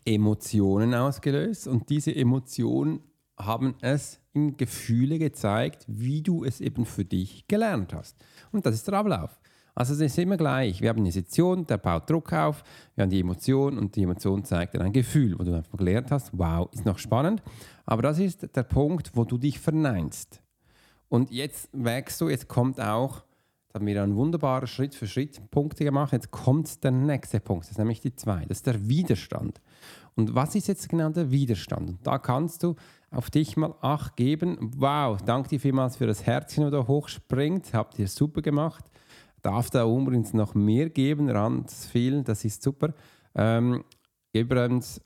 Emotionen 0.04 0.94
ausgelöst 0.94 1.66
und 1.66 1.88
diese 1.88 2.14
Emotionen 2.14 3.00
haben 3.38 3.76
es 3.80 4.20
in 4.32 4.56
Gefühle 4.56 5.18
gezeigt, 5.18 5.84
wie 5.86 6.22
du 6.22 6.44
es 6.44 6.60
eben 6.60 6.84
für 6.84 7.04
dich 7.04 7.46
gelernt 7.46 7.94
hast. 7.94 8.16
Und 8.52 8.66
das 8.66 8.74
ist 8.74 8.88
der 8.88 8.94
Ablauf. 8.94 9.38
Also 9.78 9.94
es 9.94 10.00
ist 10.00 10.18
immer 10.18 10.36
gleich. 10.36 10.80
Wir 10.80 10.88
haben 10.88 10.98
eine 10.98 11.12
Situation, 11.12 11.64
der 11.64 11.78
baut 11.78 12.10
Druck 12.10 12.32
auf, 12.32 12.64
wir 12.96 13.02
haben 13.02 13.10
die 13.10 13.20
Emotion 13.20 13.78
und 13.78 13.94
die 13.94 14.02
Emotion 14.02 14.42
zeigt 14.42 14.74
dann 14.74 14.82
ein 14.82 14.92
Gefühl, 14.92 15.38
wo 15.38 15.44
du 15.44 15.54
einfach 15.54 15.78
gelernt 15.78 16.10
hast, 16.10 16.36
wow, 16.36 16.68
ist 16.72 16.84
noch 16.84 16.98
spannend. 16.98 17.44
Aber 17.86 18.02
das 18.02 18.18
ist 18.18 18.56
der 18.56 18.64
Punkt, 18.64 19.12
wo 19.14 19.24
du 19.24 19.38
dich 19.38 19.60
verneinst. 19.60 20.42
Und 21.08 21.30
jetzt 21.30 21.68
wächst 21.72 22.20
du, 22.20 22.28
jetzt 22.28 22.48
kommt 22.48 22.80
auch, 22.80 23.22
da 23.68 23.78
haben 23.78 23.86
wir 23.86 24.02
einen 24.02 24.16
wunderbaren 24.16 24.66
Schritt 24.66 24.96
für 24.96 25.06
Schritt 25.06 25.48
Punkte 25.52 25.84
gemacht, 25.84 26.12
jetzt 26.12 26.32
kommt 26.32 26.82
der 26.82 26.90
nächste 26.90 27.38
Punkt, 27.38 27.66
das 27.66 27.70
ist 27.70 27.78
nämlich 27.78 28.00
die 28.00 28.16
zwei, 28.16 28.46
das 28.46 28.58
ist 28.58 28.66
der 28.66 28.88
Widerstand. 28.88 29.60
Und 30.16 30.34
was 30.34 30.56
ist 30.56 30.66
jetzt 30.66 30.88
genau 30.88 31.10
der 31.10 31.30
Widerstand? 31.30 31.90
Und 31.90 32.04
da 32.04 32.18
kannst 32.18 32.64
du 32.64 32.74
auf 33.12 33.30
dich 33.30 33.56
mal 33.56 33.76
Acht 33.80 34.16
geben. 34.16 34.72
Wow, 34.76 35.18
danke 35.24 35.50
dir 35.50 35.60
vielmals 35.60 35.96
für 35.96 36.08
das 36.08 36.26
Herzchen, 36.26 36.64
das 36.64 36.72
da 36.72 36.88
hochspringt. 36.88 37.72
Habt 37.72 37.96
ihr 38.00 38.08
super 38.08 38.42
gemacht. 38.42 38.84
Darf 39.42 39.70
da 39.70 39.84
übrigens 39.84 40.34
noch 40.34 40.54
mehr 40.54 40.90
geben, 40.90 41.28
ganz 41.28 41.86
viel, 41.86 42.22
das 42.22 42.44
ist 42.44 42.62
super. 42.62 42.92
Ähm, 43.34 43.84
übrigens, 44.32 45.00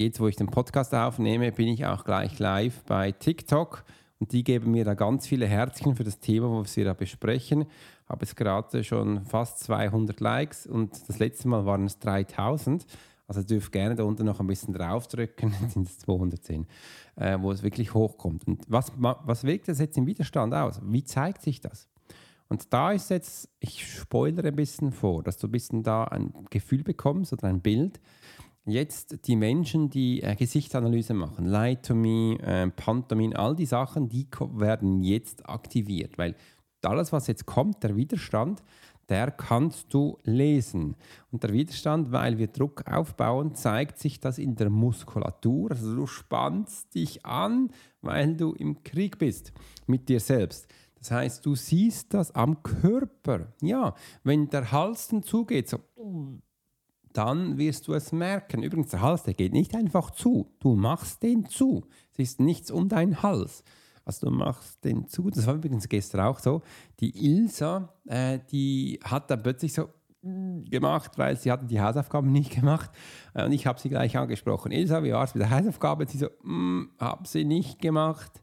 jetzt 0.00 0.20
wo 0.20 0.26
ich 0.26 0.36
den 0.36 0.48
Podcast 0.48 0.94
aufnehme, 0.94 1.52
bin 1.52 1.68
ich 1.68 1.86
auch 1.86 2.04
gleich 2.04 2.38
live 2.38 2.82
bei 2.84 3.12
TikTok 3.12 3.84
und 4.18 4.32
die 4.32 4.44
geben 4.44 4.72
mir 4.72 4.84
da 4.84 4.94
ganz 4.94 5.26
viele 5.26 5.46
Herzchen 5.46 5.94
für 5.94 6.04
das 6.04 6.18
Thema, 6.18 6.60
was 6.60 6.76
wir 6.76 6.84
da 6.84 6.94
besprechen. 6.94 7.66
Habe 8.08 8.24
jetzt 8.24 8.36
gerade 8.36 8.84
schon 8.84 9.24
fast 9.24 9.60
200 9.60 10.20
Likes 10.20 10.66
und 10.66 11.08
das 11.08 11.18
letzte 11.18 11.48
Mal 11.48 11.66
waren 11.66 11.86
es 11.86 11.98
3000. 11.98 12.84
Also 13.26 13.42
dürft 13.42 13.72
gerne 13.72 13.94
da 13.94 14.04
unten 14.04 14.26
noch 14.26 14.40
ein 14.40 14.46
bisschen 14.46 14.74
draufdrücken, 14.74 15.54
sind 15.68 15.86
es 15.88 15.98
210, 16.00 16.66
äh, 17.16 17.38
wo 17.40 17.50
es 17.50 17.62
wirklich 17.62 17.94
hochkommt. 17.94 18.46
Und 18.46 18.64
was, 18.68 18.92
was 18.96 19.44
wirkt 19.44 19.68
das 19.68 19.78
jetzt 19.78 19.96
im 19.96 20.06
Widerstand 20.06 20.52
aus? 20.54 20.80
Wie 20.84 21.04
zeigt 21.04 21.42
sich 21.42 21.60
das? 21.60 21.88
Und 22.52 22.70
da 22.70 22.92
ist 22.92 23.08
jetzt, 23.08 23.48
ich 23.60 23.82
spoilere 23.82 24.48
ein 24.48 24.56
bisschen 24.56 24.92
vor, 24.92 25.22
dass 25.22 25.38
du 25.38 25.46
ein 25.46 25.52
bisschen 25.52 25.82
da 25.82 26.04
ein 26.04 26.34
Gefühl 26.50 26.82
bekommst 26.82 27.32
oder 27.32 27.48
ein 27.48 27.62
Bild. 27.62 27.98
Jetzt 28.66 29.26
die 29.26 29.36
Menschen, 29.36 29.88
die 29.88 30.22
äh, 30.22 30.36
Gesichtsanalyse 30.36 31.14
machen, 31.14 31.46
Lie 31.46 31.76
to 31.76 31.94
Me, 31.94 32.38
äh, 32.42 32.68
Pantomin, 32.68 33.34
all 33.34 33.56
die 33.56 33.64
Sachen, 33.64 34.10
die 34.10 34.28
werden 34.52 35.02
jetzt 35.02 35.48
aktiviert, 35.48 36.18
weil 36.18 36.36
alles, 36.82 37.10
was 37.10 37.26
jetzt 37.26 37.46
kommt, 37.46 37.82
der 37.82 37.96
Widerstand, 37.96 38.62
der 39.08 39.30
kannst 39.30 39.94
du 39.94 40.18
lesen. 40.24 40.96
Und 41.30 41.42
der 41.42 41.54
Widerstand, 41.54 42.12
weil 42.12 42.36
wir 42.36 42.48
Druck 42.48 42.86
aufbauen, 42.86 43.54
zeigt 43.54 43.98
sich 43.98 44.20
das 44.20 44.36
in 44.36 44.56
der 44.56 44.68
Muskulatur. 44.68 45.70
Also 45.70 45.96
du 45.96 46.06
spannst 46.06 46.94
dich 46.94 47.24
an, 47.24 47.70
weil 48.02 48.36
du 48.36 48.52
im 48.52 48.82
Krieg 48.84 49.18
bist 49.18 49.54
mit 49.86 50.10
dir 50.10 50.20
selbst. 50.20 50.68
Das 51.02 51.10
heißt, 51.10 51.44
du 51.44 51.56
siehst 51.56 52.14
das 52.14 52.32
am 52.32 52.62
Körper. 52.62 53.48
Ja, 53.60 53.96
wenn 54.22 54.48
der 54.50 54.70
Hals 54.70 55.08
dann 55.08 55.24
zugeht, 55.24 55.68
so, 55.68 55.80
dann 57.12 57.58
wirst 57.58 57.88
du 57.88 57.94
es 57.94 58.12
merken. 58.12 58.62
Übrigens, 58.62 58.90
der 58.90 59.00
Hals, 59.00 59.24
der 59.24 59.34
geht 59.34 59.52
nicht 59.52 59.74
einfach 59.74 60.12
zu. 60.12 60.54
Du 60.60 60.76
machst 60.76 61.24
den 61.24 61.46
zu. 61.46 61.88
Es 62.12 62.20
ist 62.20 62.40
nichts 62.40 62.70
um 62.70 62.88
deinen 62.88 63.20
Hals. 63.20 63.64
Also 64.04 64.28
du 64.28 64.32
machst 64.32 64.84
den 64.84 65.08
zu. 65.08 65.28
Das 65.28 65.44
war 65.48 65.54
übrigens 65.54 65.88
gestern 65.88 66.20
auch 66.20 66.38
so. 66.38 66.62
Die 67.00 67.10
Ilsa, 67.26 67.92
äh, 68.06 68.38
die 68.52 69.00
hat 69.02 69.28
dann 69.28 69.42
plötzlich 69.42 69.72
so 69.72 69.88
gemacht, 70.22 71.18
weil 71.18 71.36
sie 71.36 71.50
hatte 71.50 71.66
die 71.66 71.80
Hausaufgaben 71.80 72.30
nicht 72.30 72.52
gemacht. 72.52 72.92
Äh, 73.34 73.44
und 73.44 73.52
ich 73.52 73.66
habe 73.66 73.80
sie 73.80 73.88
gleich 73.88 74.16
angesprochen. 74.16 74.70
Ilsa, 74.70 75.02
wie 75.02 75.12
war 75.12 75.24
es 75.24 75.34
mit 75.34 75.42
der 75.42 75.50
Hausaufgabe? 75.50 76.06
Sie 76.06 76.18
so, 76.18 76.28
mm, 76.44 76.90
habe 77.00 77.26
sie 77.26 77.44
nicht 77.44 77.80
gemacht. 77.80 78.41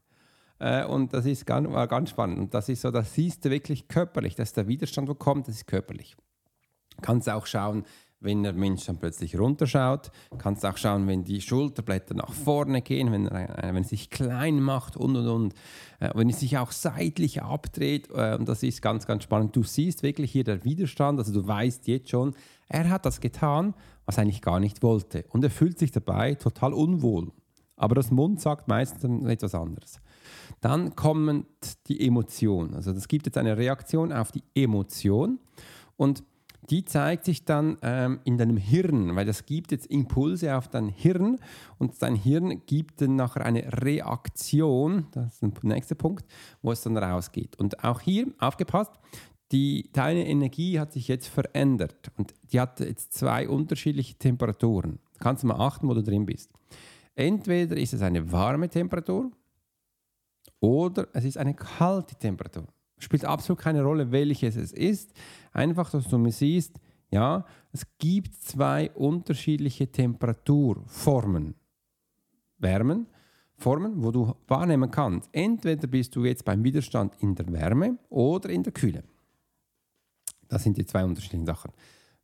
Äh, 0.60 0.86
und 0.86 1.14
das 1.14 1.26
ist 1.26 1.46
ganz, 1.46 1.70
war 1.70 1.88
ganz 1.88 2.12
spannend. 2.12 2.40
Und 2.40 2.54
das 2.54 2.70
ist 2.70 2.82
so, 2.82 2.92
das 2.92 3.14
siehst 3.14 3.46
du 3.46 3.50
wirklich 3.50 3.88
körperlich. 3.88 4.36
Das 4.36 4.50
ist 4.50 4.58
der 4.58 4.68
Widerstand, 4.68 5.08
wo 5.10 5.16
kommt, 5.16 5.48
das 5.48 5.56
ist 5.56 5.68
körperlich. 5.68 6.16
Kannst 7.02 7.30
auch 7.30 7.46
schauen, 7.46 7.86
wenn 8.22 8.44
der 8.44 8.54
Mensch 8.54 8.86
dann 8.86 8.98
plötzlich 8.98 9.40
runterschaut. 9.40 10.12
Kannst 10.38 10.66
auch 10.66 10.78
schauen, 10.78 11.08
wenn 11.08 11.24
die 11.24 11.42
Schulterblätter 11.42 12.14
nach 12.14 12.34
vorne 12.34 12.82
gehen, 12.82 13.12
wenn 13.12 13.28
er, 13.28 13.64
äh, 13.64 13.68
wenn 13.68 13.84
er 13.84 13.88
sich 13.88 14.10
klein 14.10 14.62
macht 14.62 14.98
und 14.98 15.16
und 15.16 15.28
und. 15.28 15.54
Äh, 16.00 16.12
wenn 16.16 16.30
er 16.30 16.36
sich 16.36 16.58
auch 16.58 16.72
seitlich 16.72 17.42
abdreht. 17.42 18.10
Äh, 18.14 18.36
und 18.38 18.50
das 18.50 18.64
ist 18.64 18.82
ganz, 18.82 19.08
ganz 19.08 19.24
spannend. 19.24 19.56
Du 19.56 19.64
siehst 19.64 20.04
wirklich 20.04 20.32
hier 20.32 20.44
der 20.44 20.64
Widerstand. 20.66 21.20
Also 21.20 21.34
du 21.34 21.48
weißt 21.48 21.88
jetzt 21.88 22.10
schon, 22.10 22.36
er 22.68 22.90
hat 22.90 23.06
das 23.06 23.22
getan, 23.22 23.74
was 24.06 24.18
er 24.18 24.24
eigentlich 24.24 24.42
gar 24.42 24.60
nicht 24.60 24.84
wollte. 24.84 25.26
Und 25.30 25.44
er 25.44 25.50
fühlt 25.50 25.80
sich 25.80 25.92
dabei 25.92 26.36
total 26.36 26.74
unwohl. 26.74 27.32
Aber 27.80 27.96
das 27.96 28.12
Mund 28.12 28.40
sagt 28.42 28.68
meistens 28.68 29.26
etwas 29.28 29.56
anderes. 29.56 30.00
Dann 30.62 30.96
kommt 30.96 31.46
die 31.88 32.06
Emotion. 32.06 32.74
Also 32.74 32.92
das 32.94 33.08
gibt 33.08 33.26
jetzt 33.26 33.38
eine 33.38 33.58
Reaktion 33.58 34.12
auf 34.12 34.32
die 34.32 34.44
Emotion. 34.54 35.40
Und 35.96 36.24
die 36.70 36.86
zeigt 36.86 37.26
sich 37.26 37.46
dann 37.46 37.78
ähm, 37.82 38.20
in 38.26 38.38
deinem 38.38 38.58
Hirn, 38.58 39.16
weil 39.16 39.26
das 39.26 39.46
gibt 39.46 39.72
jetzt 39.72 39.88
Impulse 39.88 40.56
auf 40.56 40.68
dein 40.68 40.90
Hirn 40.90 41.40
und 41.78 42.00
dein 42.02 42.16
Hirn 42.16 42.66
gibt 42.66 43.02
dann 43.02 43.16
nachher 43.16 43.46
eine 43.46 43.82
Reaktion, 43.82 45.08
das 45.12 45.42
ist 45.42 45.42
der 45.42 45.52
nächste 45.64 45.96
Punkt, 45.96 46.26
wo 46.62 46.72
es 46.72 46.82
dann 46.82 46.98
rausgeht. 46.98 47.56
Und 47.58 47.84
auch 47.84 48.02
hier, 48.02 48.28
aufgepasst, 48.40 48.92
die, 49.52 49.90
deine 49.94 50.28
Energie 50.28 50.80
hat 50.80 50.94
sich 50.94 51.08
jetzt 51.08 51.28
verändert 51.28 52.12
und 52.18 52.36
die 52.52 52.60
hat 52.60 52.80
jetzt 52.82 53.14
zwei 53.14 53.50
unterschiedliche 53.50 54.16
Temperaturen. 54.16 55.00
Kannst 55.18 55.44
du 55.44 55.48
mal 55.48 55.60
achten, 55.60 55.88
wo 55.88 55.94
du 55.96 56.04
drin 56.04 56.26
bist. 56.26 56.52
Entweder 57.20 57.76
ist 57.76 57.92
es 57.92 58.02
eine 58.02 58.32
warme 58.32 58.70
Temperatur 58.70 59.30
oder 60.62 61.10
es 61.12 61.26
ist 61.26 61.38
eine 61.38 61.54
kalte 61.54 62.16
Temperatur. 62.16 62.66
Spielt 62.98 63.26
absolut 63.26 63.60
keine 63.60 63.84
Rolle, 63.84 64.10
welches 64.14 64.56
es 64.56 64.72
ist. 64.72 65.12
Einfach, 65.52 65.92
dass 65.92 66.08
du 66.08 66.18
mir 66.18 66.32
siehst, 66.32 66.80
ja, 67.12 67.46
es 67.74 67.86
gibt 67.98 68.36
zwei 68.36 68.90
unterschiedliche 68.92 69.92
Temperaturformen. 69.92 71.56
Wärmen, 72.58 73.08
Formen, 73.58 74.02
wo 74.02 74.12
du 74.12 74.34
wahrnehmen 74.48 74.90
kannst. 74.90 75.28
Entweder 75.34 75.88
bist 75.88 76.16
du 76.16 76.24
jetzt 76.24 76.46
beim 76.46 76.64
Widerstand 76.64 77.18
in 77.20 77.36
der 77.36 77.52
Wärme 77.52 77.98
oder 78.08 78.50
in 78.50 78.64
der 78.64 78.72
Kühle. 78.72 79.04
Das 80.48 80.64
sind 80.64 80.78
die 80.78 80.86
zwei 80.86 81.04
unterschiedlichen 81.04 81.46
Sachen. 81.46 81.74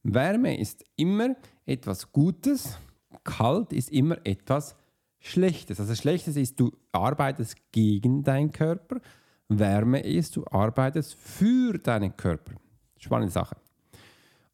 Wärme 0.03 0.57
ist 0.57 0.85
immer 0.95 1.35
etwas 1.65 2.13
Gutes, 2.13 2.77
kalt 3.25 3.73
ist 3.73 3.91
immer 3.91 4.25
etwas 4.25 4.77
Schlechtes. 5.25 5.79
Also 5.79 5.95
Schlechtes 5.95 6.35
ist, 6.35 6.59
du 6.59 6.71
arbeitest 6.91 7.55
gegen 7.71 8.23
deinen 8.23 8.51
Körper. 8.51 9.01
Wärme 9.47 9.99
ist, 9.99 10.35
du 10.35 10.45
arbeitest 10.45 11.15
für 11.15 11.79
deinen 11.79 12.15
Körper. 12.15 12.53
Spannende 12.99 13.31
Sache. 13.31 13.55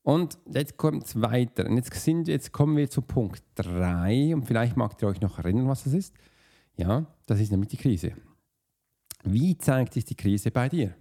Und 0.01 0.38
jetzt 0.50 0.78
kommt 0.78 1.06
es 1.06 1.22
weiter. 1.22 1.66
Und 1.66 1.75
jetzt, 1.75 1.94
sind, 1.94 2.30
jetzt 2.30 2.54
kommen 2.54 2.78
wir 2.78 2.90
zu 2.90 3.01
Punkt 3.01 3.44
3. 3.56 4.34
Und 4.34 4.46
vielleicht 4.46 4.78
mag 4.78 4.96
ihr 5.01 5.10
euch 5.10 5.20
noch 5.20 5.40
erinnern, 5.40 5.68
was 5.68 5.84
das 5.84 5.92
ist. 5.92 6.16
Ja, 6.78 7.06
das 7.25 7.42
ist 7.42 7.51
nämlich 7.51 7.70
die 7.70 7.78
Krise. 7.78 8.13
Wie 9.25 9.58
zeigt 9.58 9.94
sich 9.94 10.06
die 10.06 10.16
Krise 10.16 10.51
bei 10.51 10.70
dir? 10.70 10.96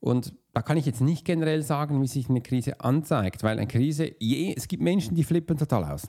Und 0.00 0.34
da 0.52 0.62
kann 0.62 0.78
ich 0.78 0.84
jetzt 0.84 1.00
nicht 1.00 1.24
generell 1.24 1.62
sagen, 1.62 2.02
wie 2.02 2.08
sich 2.08 2.28
eine 2.28 2.40
Krise 2.40 2.80
anzeigt, 2.80 3.44
weil 3.44 3.56
eine 3.56 3.68
Krise, 3.68 4.16
je, 4.18 4.52
es 4.56 4.66
gibt 4.66 4.82
Menschen, 4.82 5.14
die 5.14 5.22
flippen 5.22 5.56
total 5.56 5.84
aus. 5.84 6.08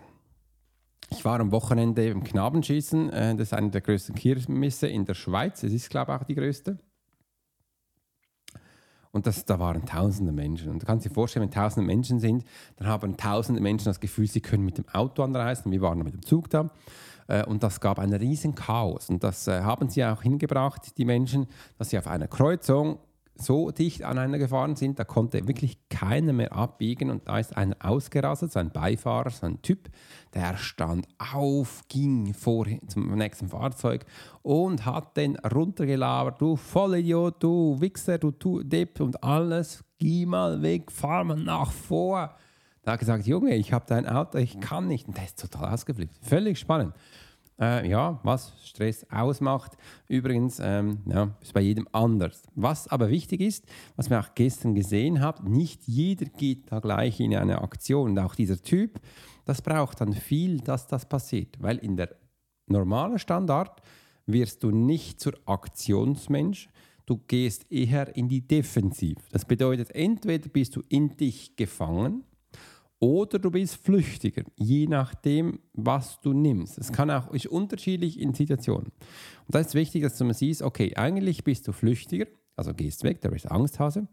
Ich 1.09 1.23
war 1.23 1.39
am 1.39 1.51
Wochenende 1.51 2.07
im 2.07 2.23
Knabenschießen, 2.23 3.09
äh, 3.09 3.35
das 3.35 3.47
ist 3.47 3.53
eine 3.53 3.69
der 3.69 3.81
größten 3.81 4.15
Kirmesse 4.15 4.87
in 4.87 5.05
der 5.05 5.13
Schweiz, 5.13 5.63
es 5.63 5.73
ist, 5.73 5.89
glaube 5.89 6.11
ich, 6.11 6.19
auch 6.19 6.23
die 6.23 6.35
größte. 6.35 6.79
Und 9.11 9.27
das, 9.27 9.45
da 9.45 9.59
waren 9.59 9.85
tausende 9.85 10.33
Menschen. 10.33 10.69
Und 10.71 10.81
du 10.81 10.85
kannst 10.85 11.05
dir 11.05 11.09
vorstellen, 11.09 11.43
wenn 11.43 11.51
tausende 11.51 11.87
Menschen 11.87 12.19
sind, 12.19 12.43
dann 12.75 12.89
haben 12.89 13.15
tausende 13.15 13.61
Menschen 13.61 13.85
das 13.85 14.01
Gefühl, 14.01 14.27
sie 14.27 14.41
können 14.41 14.65
mit 14.65 14.77
dem 14.77 14.89
Auto 14.89 15.23
anreisen. 15.23 15.71
Wir 15.71 15.79
waren 15.79 15.99
mit 15.99 16.13
dem 16.13 16.21
Zug 16.21 16.49
da. 16.49 16.69
Äh, 17.27 17.45
und 17.45 17.63
das 17.63 17.79
gab 17.79 17.97
ein 17.97 18.11
riesen 18.13 18.55
Chaos. 18.55 19.09
Und 19.09 19.23
das 19.23 19.47
äh, 19.47 19.61
haben 19.61 19.87
sie 19.87 20.03
auch 20.03 20.21
hingebracht, 20.21 20.97
die 20.97 21.05
Menschen, 21.05 21.47
dass 21.77 21.91
sie 21.91 21.97
auf 21.97 22.07
einer 22.07 22.27
Kreuzung 22.27 22.99
so 23.37 23.71
dicht 23.71 24.03
aneinander 24.03 24.37
gefahren 24.37 24.75
sind, 24.75 24.99
da 24.99 25.03
konnte 25.03 25.47
wirklich 25.47 25.77
keiner 25.89 26.33
mehr 26.33 26.53
abbiegen 26.53 27.09
und 27.09 27.27
da 27.27 27.39
ist 27.39 27.55
einer 27.55 27.75
ausgerastet, 27.79 28.51
so 28.51 28.59
ein 28.59 28.71
Beifahrer, 28.71 29.29
so 29.29 29.45
ein 29.45 29.61
Typ, 29.61 29.89
der 30.33 30.57
stand 30.57 31.07
auf, 31.17 31.83
ging 31.89 32.33
vor 32.33 32.65
zum 32.87 33.13
nächsten 33.15 33.49
Fahrzeug 33.49 34.05
und 34.41 34.85
hat 34.85 35.17
den 35.17 35.35
runtergelabert, 35.37 36.41
du 36.41 36.55
Vollidiot, 36.55 37.43
du 37.43 37.79
Wichser, 37.79 38.17
du, 38.17 38.63
Depp 38.63 38.99
und 38.99 39.23
alles, 39.23 39.83
geh 39.97 40.25
mal 40.25 40.61
weg, 40.61 40.91
fahr 40.91 41.23
mal 41.23 41.37
nach 41.37 41.71
vor. 41.71 42.35
Da 42.83 42.93
hat 42.93 42.99
gesagt, 42.99 43.25
Junge, 43.25 43.55
ich 43.55 43.73
habe 43.73 43.85
dein 43.87 44.07
Auto, 44.07 44.37
ich 44.37 44.59
kann 44.59 44.87
nicht. 44.87 45.07
Und 45.07 45.17
der 45.17 45.25
ist 45.25 45.39
total 45.39 45.73
ausgeflippt. 45.73 46.15
Völlig 46.21 46.59
spannend. 46.59 46.93
Äh, 47.59 47.89
ja, 47.89 48.19
was 48.23 48.53
Stress 48.65 49.05
ausmacht, 49.09 49.77
übrigens, 50.09 50.59
ähm, 50.61 50.99
ja, 51.05 51.35
ist 51.41 51.53
bei 51.53 51.61
jedem 51.61 51.87
anders. 51.93 52.43
Was 52.53 52.87
aber 52.89 53.09
wichtig 53.09 53.39
ist, 53.39 53.65
was 53.95 54.09
wir 54.09 54.19
auch 54.19 54.35
gestern 54.35 54.75
gesehen 54.75 55.21
haben, 55.21 55.51
nicht 55.51 55.87
jeder 55.87 56.25
geht 56.25 56.71
da 56.71 56.79
gleich 56.79 57.19
in 57.21 57.33
eine 57.33 57.61
Aktion. 57.61 58.11
Und 58.11 58.19
auch 58.19 58.35
dieser 58.35 58.61
Typ, 58.61 58.99
das 59.45 59.61
braucht 59.61 60.01
dann 60.01 60.13
viel, 60.13 60.59
dass 60.59 60.87
das 60.87 61.07
passiert. 61.07 61.55
Weil 61.61 61.77
in 61.77 61.95
der 61.95 62.15
normalen 62.67 63.19
Standard 63.19 63.81
wirst 64.25 64.63
du 64.63 64.71
nicht 64.71 65.21
zur 65.21 65.33
Aktionsmensch, 65.45 66.67
du 67.05 67.17
gehst 67.27 67.71
eher 67.71 68.17
in 68.17 68.27
die 68.27 68.45
Defensiv. 68.45 69.17
Das 69.31 69.45
bedeutet, 69.45 69.91
entweder 69.95 70.49
bist 70.49 70.75
du 70.75 70.81
in 70.89 71.15
dich 71.15 71.55
gefangen, 71.55 72.23
oder 72.99 73.39
du 73.39 73.51
bist 73.51 73.75
flüchtiger, 73.75 74.43
je 74.55 74.87
nachdem, 74.87 75.59
was 75.73 76.19
du 76.21 76.33
nimmst. 76.33 76.77
Es 76.77 76.91
kann 76.91 77.11
auch 77.11 77.33
ist 77.33 77.47
unterschiedlich 77.47 78.19
in 78.19 78.33
Situationen. 78.33 78.91
Und 79.45 79.55
da 79.55 79.59
ist 79.59 79.75
wichtig, 79.75 80.03
dass 80.03 80.17
du 80.17 80.25
mal 80.25 80.33
siehst, 80.33 80.61
okay, 80.61 80.95
eigentlich 80.95 81.43
bist 81.43 81.67
du 81.67 81.71
flüchtiger, 81.71 82.27
also 82.55 82.73
gehst 82.73 83.03
weg, 83.03 83.21
da 83.21 83.29
bist 83.29 83.51
Angsthase, 83.51 84.07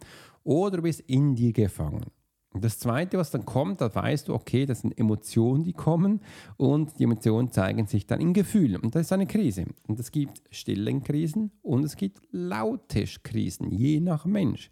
oder 0.44 0.78
du 0.78 0.82
bist 0.82 1.00
in 1.00 1.34
dir 1.34 1.52
gefangen. 1.52 2.06
Und 2.52 2.64
das 2.64 2.78
Zweite, 2.78 3.16
was 3.16 3.30
dann 3.30 3.46
kommt, 3.46 3.80
da 3.80 3.94
weißt 3.94 4.28
du, 4.28 4.34
okay, 4.34 4.66
das 4.66 4.80
sind 4.80 4.98
Emotionen, 4.98 5.64
die 5.64 5.72
kommen 5.72 6.20
und 6.58 6.98
die 6.98 7.04
Emotionen 7.04 7.50
zeigen 7.50 7.86
sich 7.86 8.06
dann 8.06 8.20
in 8.20 8.34
Gefühlen. 8.34 8.76
Und 8.76 8.94
das 8.94 9.02
ist 9.02 9.12
eine 9.12 9.26
Krise. 9.26 9.64
Und 9.86 9.98
es 9.98 10.10
gibt 10.10 10.42
stillen 10.50 11.02
Krisen 11.02 11.50
und 11.62 11.84
es 11.84 11.96
gibt 11.96 12.20
laute 12.30 13.06
Krisen, 13.22 13.70
je 13.70 14.00
nach 14.00 14.26
Mensch. 14.26 14.70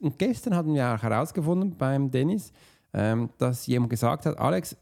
Und 0.00 0.18
gestern 0.18 0.56
hatten 0.56 0.72
wir 0.72 0.94
auch 0.94 1.02
herausgefunden 1.02 1.76
beim 1.76 2.10
Dennis, 2.10 2.52
ähm, 2.92 3.30
dass 3.38 3.66
jemand 3.66 3.90
gesagt 3.90 4.26
hat, 4.26 4.38
Alex, 4.38 4.76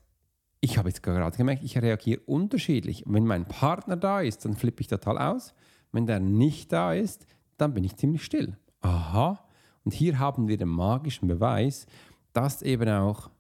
ich 0.61 0.79
habe 0.79 0.88
jetzt 0.88 1.03
gerade 1.03 1.37
gemerkt, 1.37 1.62
ich 1.62 1.81
reagiere 1.81 2.21
unterschiedlich. 2.27 3.05
Wenn 3.07 3.27
mein 3.27 3.47
Partner 3.47 3.97
da 3.97 4.21
ist, 4.21 4.45
dann 4.45 4.55
flippe 4.55 4.81
ich 4.81 4.88
total 4.88 5.19
aus. 5.19 5.55
Wenn 5.92 6.07
der 6.07 6.21
nicht 6.21 6.73
da 6.73 6.92
ist, 6.92 7.27
dann 7.57 7.75
bin 7.75 7.85
ich 7.85 7.97
ziemlich 7.97 8.25
still. 8.25 8.57
Aha. 8.81 9.38
Und 9.85 9.95
hier 9.95 10.19
haben 10.19 10.49
wir 10.49 10.57
den 10.57 10.69
magischen 10.69 11.29
Beweis, 11.29 11.87
dass 12.33 12.62
eben 12.62 12.88
auch 12.88 13.31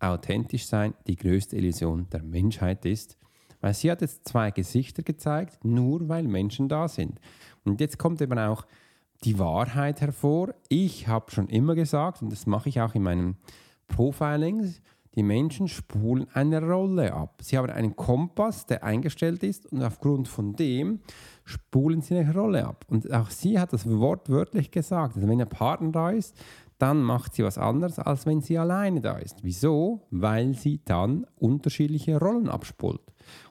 authentisch 0.00 0.66
sein 0.66 0.94
die 1.06 1.16
größte 1.16 1.56
Illusion 1.56 2.08
der 2.10 2.22
Menschheit 2.22 2.84
ist. 2.84 3.18
Weil 3.60 3.74
sie 3.74 3.90
hat 3.90 4.00
jetzt 4.00 4.26
zwei 4.28 4.50
Gesichter 4.50 5.02
gezeigt, 5.02 5.64
nur 5.64 6.08
weil 6.08 6.24
Menschen 6.24 6.68
da 6.68 6.88
sind. 6.88 7.20
Und 7.64 7.80
jetzt 7.80 7.98
kommt 7.98 8.20
eben 8.20 8.38
auch 8.38 8.66
die 9.24 9.38
Wahrheit 9.38 10.00
hervor. 10.00 10.54
Ich 10.68 11.06
habe 11.06 11.30
schon 11.30 11.48
immer 11.48 11.74
gesagt, 11.74 12.22
und 12.22 12.30
das 12.30 12.46
mache 12.46 12.68
ich 12.68 12.80
auch 12.80 12.94
in 12.94 13.02
meinem 13.02 13.36
Profilings, 13.92 14.80
die 15.14 15.22
Menschen 15.22 15.68
spulen 15.68 16.26
eine 16.32 16.62
Rolle 16.62 17.12
ab. 17.12 17.40
Sie 17.42 17.58
haben 17.58 17.70
einen 17.70 17.94
Kompass, 17.94 18.66
der 18.66 18.82
eingestellt 18.82 19.42
ist 19.42 19.66
und 19.70 19.82
aufgrund 19.82 20.26
von 20.26 20.54
dem 20.54 21.00
spulen 21.44 22.00
sie 22.00 22.16
eine 22.16 22.32
Rolle 22.32 22.66
ab. 22.66 22.86
Und 22.88 23.12
auch 23.12 23.30
sie 23.30 23.60
hat 23.60 23.72
das 23.72 23.88
Wort 23.88 24.30
wörtlich 24.30 24.70
gesagt. 24.70 25.16
Also 25.16 25.28
wenn 25.28 25.40
ein 25.40 25.48
Partner 25.48 25.92
da 25.92 26.10
ist, 26.10 26.34
dann 26.78 27.02
macht 27.02 27.34
sie 27.34 27.44
was 27.44 27.58
anderes, 27.58 27.98
als 27.98 28.26
wenn 28.26 28.40
sie 28.40 28.58
alleine 28.58 29.00
da 29.00 29.18
ist. 29.18 29.44
Wieso? 29.44 30.06
Weil 30.10 30.54
sie 30.54 30.80
dann 30.84 31.26
unterschiedliche 31.36 32.18
Rollen 32.18 32.48
abspult. 32.48 33.02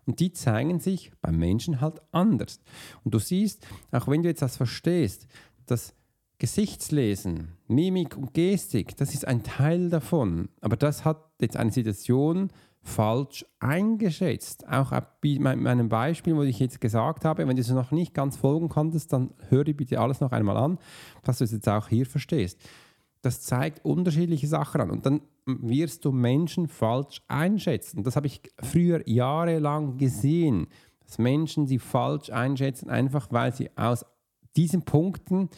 Und 0.05 0.19
die 0.19 0.33
zeigen 0.33 0.79
sich 0.79 1.11
beim 1.21 1.37
Menschen 1.37 1.79
halt 1.79 2.01
anders. 2.11 2.59
Und 3.03 3.13
du 3.13 3.19
siehst, 3.19 3.65
auch 3.91 4.07
wenn 4.07 4.23
du 4.23 4.29
jetzt 4.29 4.41
das 4.41 4.57
verstehst, 4.57 5.27
dass 5.67 5.93
Gesichtslesen, 6.41 7.49
Mimik 7.67 8.17
und 8.17 8.33
Gestik, 8.33 8.97
das 8.97 9.13
ist 9.13 9.27
ein 9.27 9.43
Teil 9.43 9.91
davon. 9.91 10.49
Aber 10.59 10.75
das 10.75 11.05
hat 11.05 11.23
jetzt 11.39 11.55
eine 11.55 11.71
Situation 11.71 12.49
falsch 12.81 13.45
eingeschätzt. 13.59 14.67
Auch 14.67 14.89
bei 15.21 15.37
meinem 15.37 15.87
Beispiel, 15.87 16.35
wo 16.35 16.41
ich 16.41 16.57
jetzt 16.57 16.81
gesagt 16.81 17.25
habe, 17.25 17.47
wenn 17.47 17.55
du 17.55 17.61
es 17.61 17.69
noch 17.69 17.91
nicht 17.91 18.15
ganz 18.15 18.37
folgen 18.37 18.69
konntest, 18.69 19.13
dann 19.13 19.35
höre 19.49 19.65
dir 19.65 19.77
bitte 19.77 19.99
alles 19.99 20.19
noch 20.19 20.31
einmal 20.31 20.57
an, 20.57 20.79
dass 21.21 21.37
du 21.37 21.43
es 21.43 21.51
jetzt 21.51 21.69
auch 21.69 21.89
hier 21.89 22.07
verstehst. 22.07 22.59
Das 23.21 23.41
zeigt 23.41 23.85
unterschiedliche 23.85 24.47
Sachen 24.47 24.81
an 24.81 24.89
und 24.89 25.05
dann 25.05 25.21
wirst 25.45 26.05
du 26.05 26.11
Menschen 26.11 26.67
falsch 26.67 27.21
einschätzen. 27.27 28.01
Das 28.01 28.15
habe 28.15 28.25
ich 28.25 28.41
früher 28.63 29.07
jahrelang 29.07 29.99
gesehen, 29.99 30.69
dass 31.05 31.19
Menschen 31.19 31.67
sie 31.67 31.77
falsch 31.77 32.31
einschätzen, 32.31 32.89
einfach 32.89 33.27
weil 33.29 33.53
sie 33.53 33.69
aus 33.77 34.03
diesen 34.55 34.81
Punkten 34.81 35.49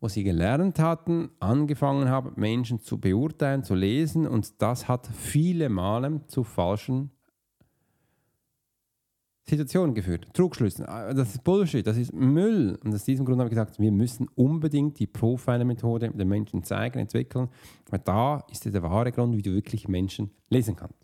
wo 0.00 0.08
sie 0.08 0.24
gelernt 0.24 0.78
hatten, 0.78 1.30
angefangen 1.40 2.08
haben, 2.08 2.32
Menschen 2.36 2.80
zu 2.80 2.98
beurteilen, 2.98 3.62
zu 3.62 3.74
lesen 3.74 4.26
und 4.26 4.60
das 4.62 4.88
hat 4.88 5.06
viele 5.06 5.68
Male 5.68 6.22
zu 6.26 6.42
falschen 6.42 7.10
Situationen 9.50 9.94
geführt, 9.94 10.32
Trugschlüssen. 10.32 10.86
Ah, 10.86 11.12
das 11.12 11.34
ist 11.34 11.44
Bullshit, 11.44 11.84
das 11.84 11.96
ist 11.96 12.12
Müll. 12.12 12.78
Und 12.84 12.94
aus 12.94 13.04
diesem 13.04 13.26
Grund 13.26 13.40
habe 13.40 13.48
ich 13.48 13.54
gesagt, 13.54 13.80
wir 13.80 13.90
müssen 13.90 14.28
unbedingt 14.36 14.98
die 15.00 15.08
Profiler-Methode 15.08 16.10
den 16.10 16.28
Menschen 16.28 16.62
zeigen, 16.62 17.00
entwickeln, 17.00 17.48
weil 17.88 17.98
da 17.98 18.44
ist 18.50 18.64
der 18.64 18.82
wahre 18.82 19.10
Grund, 19.10 19.36
wie 19.36 19.42
du 19.42 19.52
wirklich 19.52 19.88
Menschen 19.88 20.30
lesen 20.50 20.76
kannst. 20.76 20.94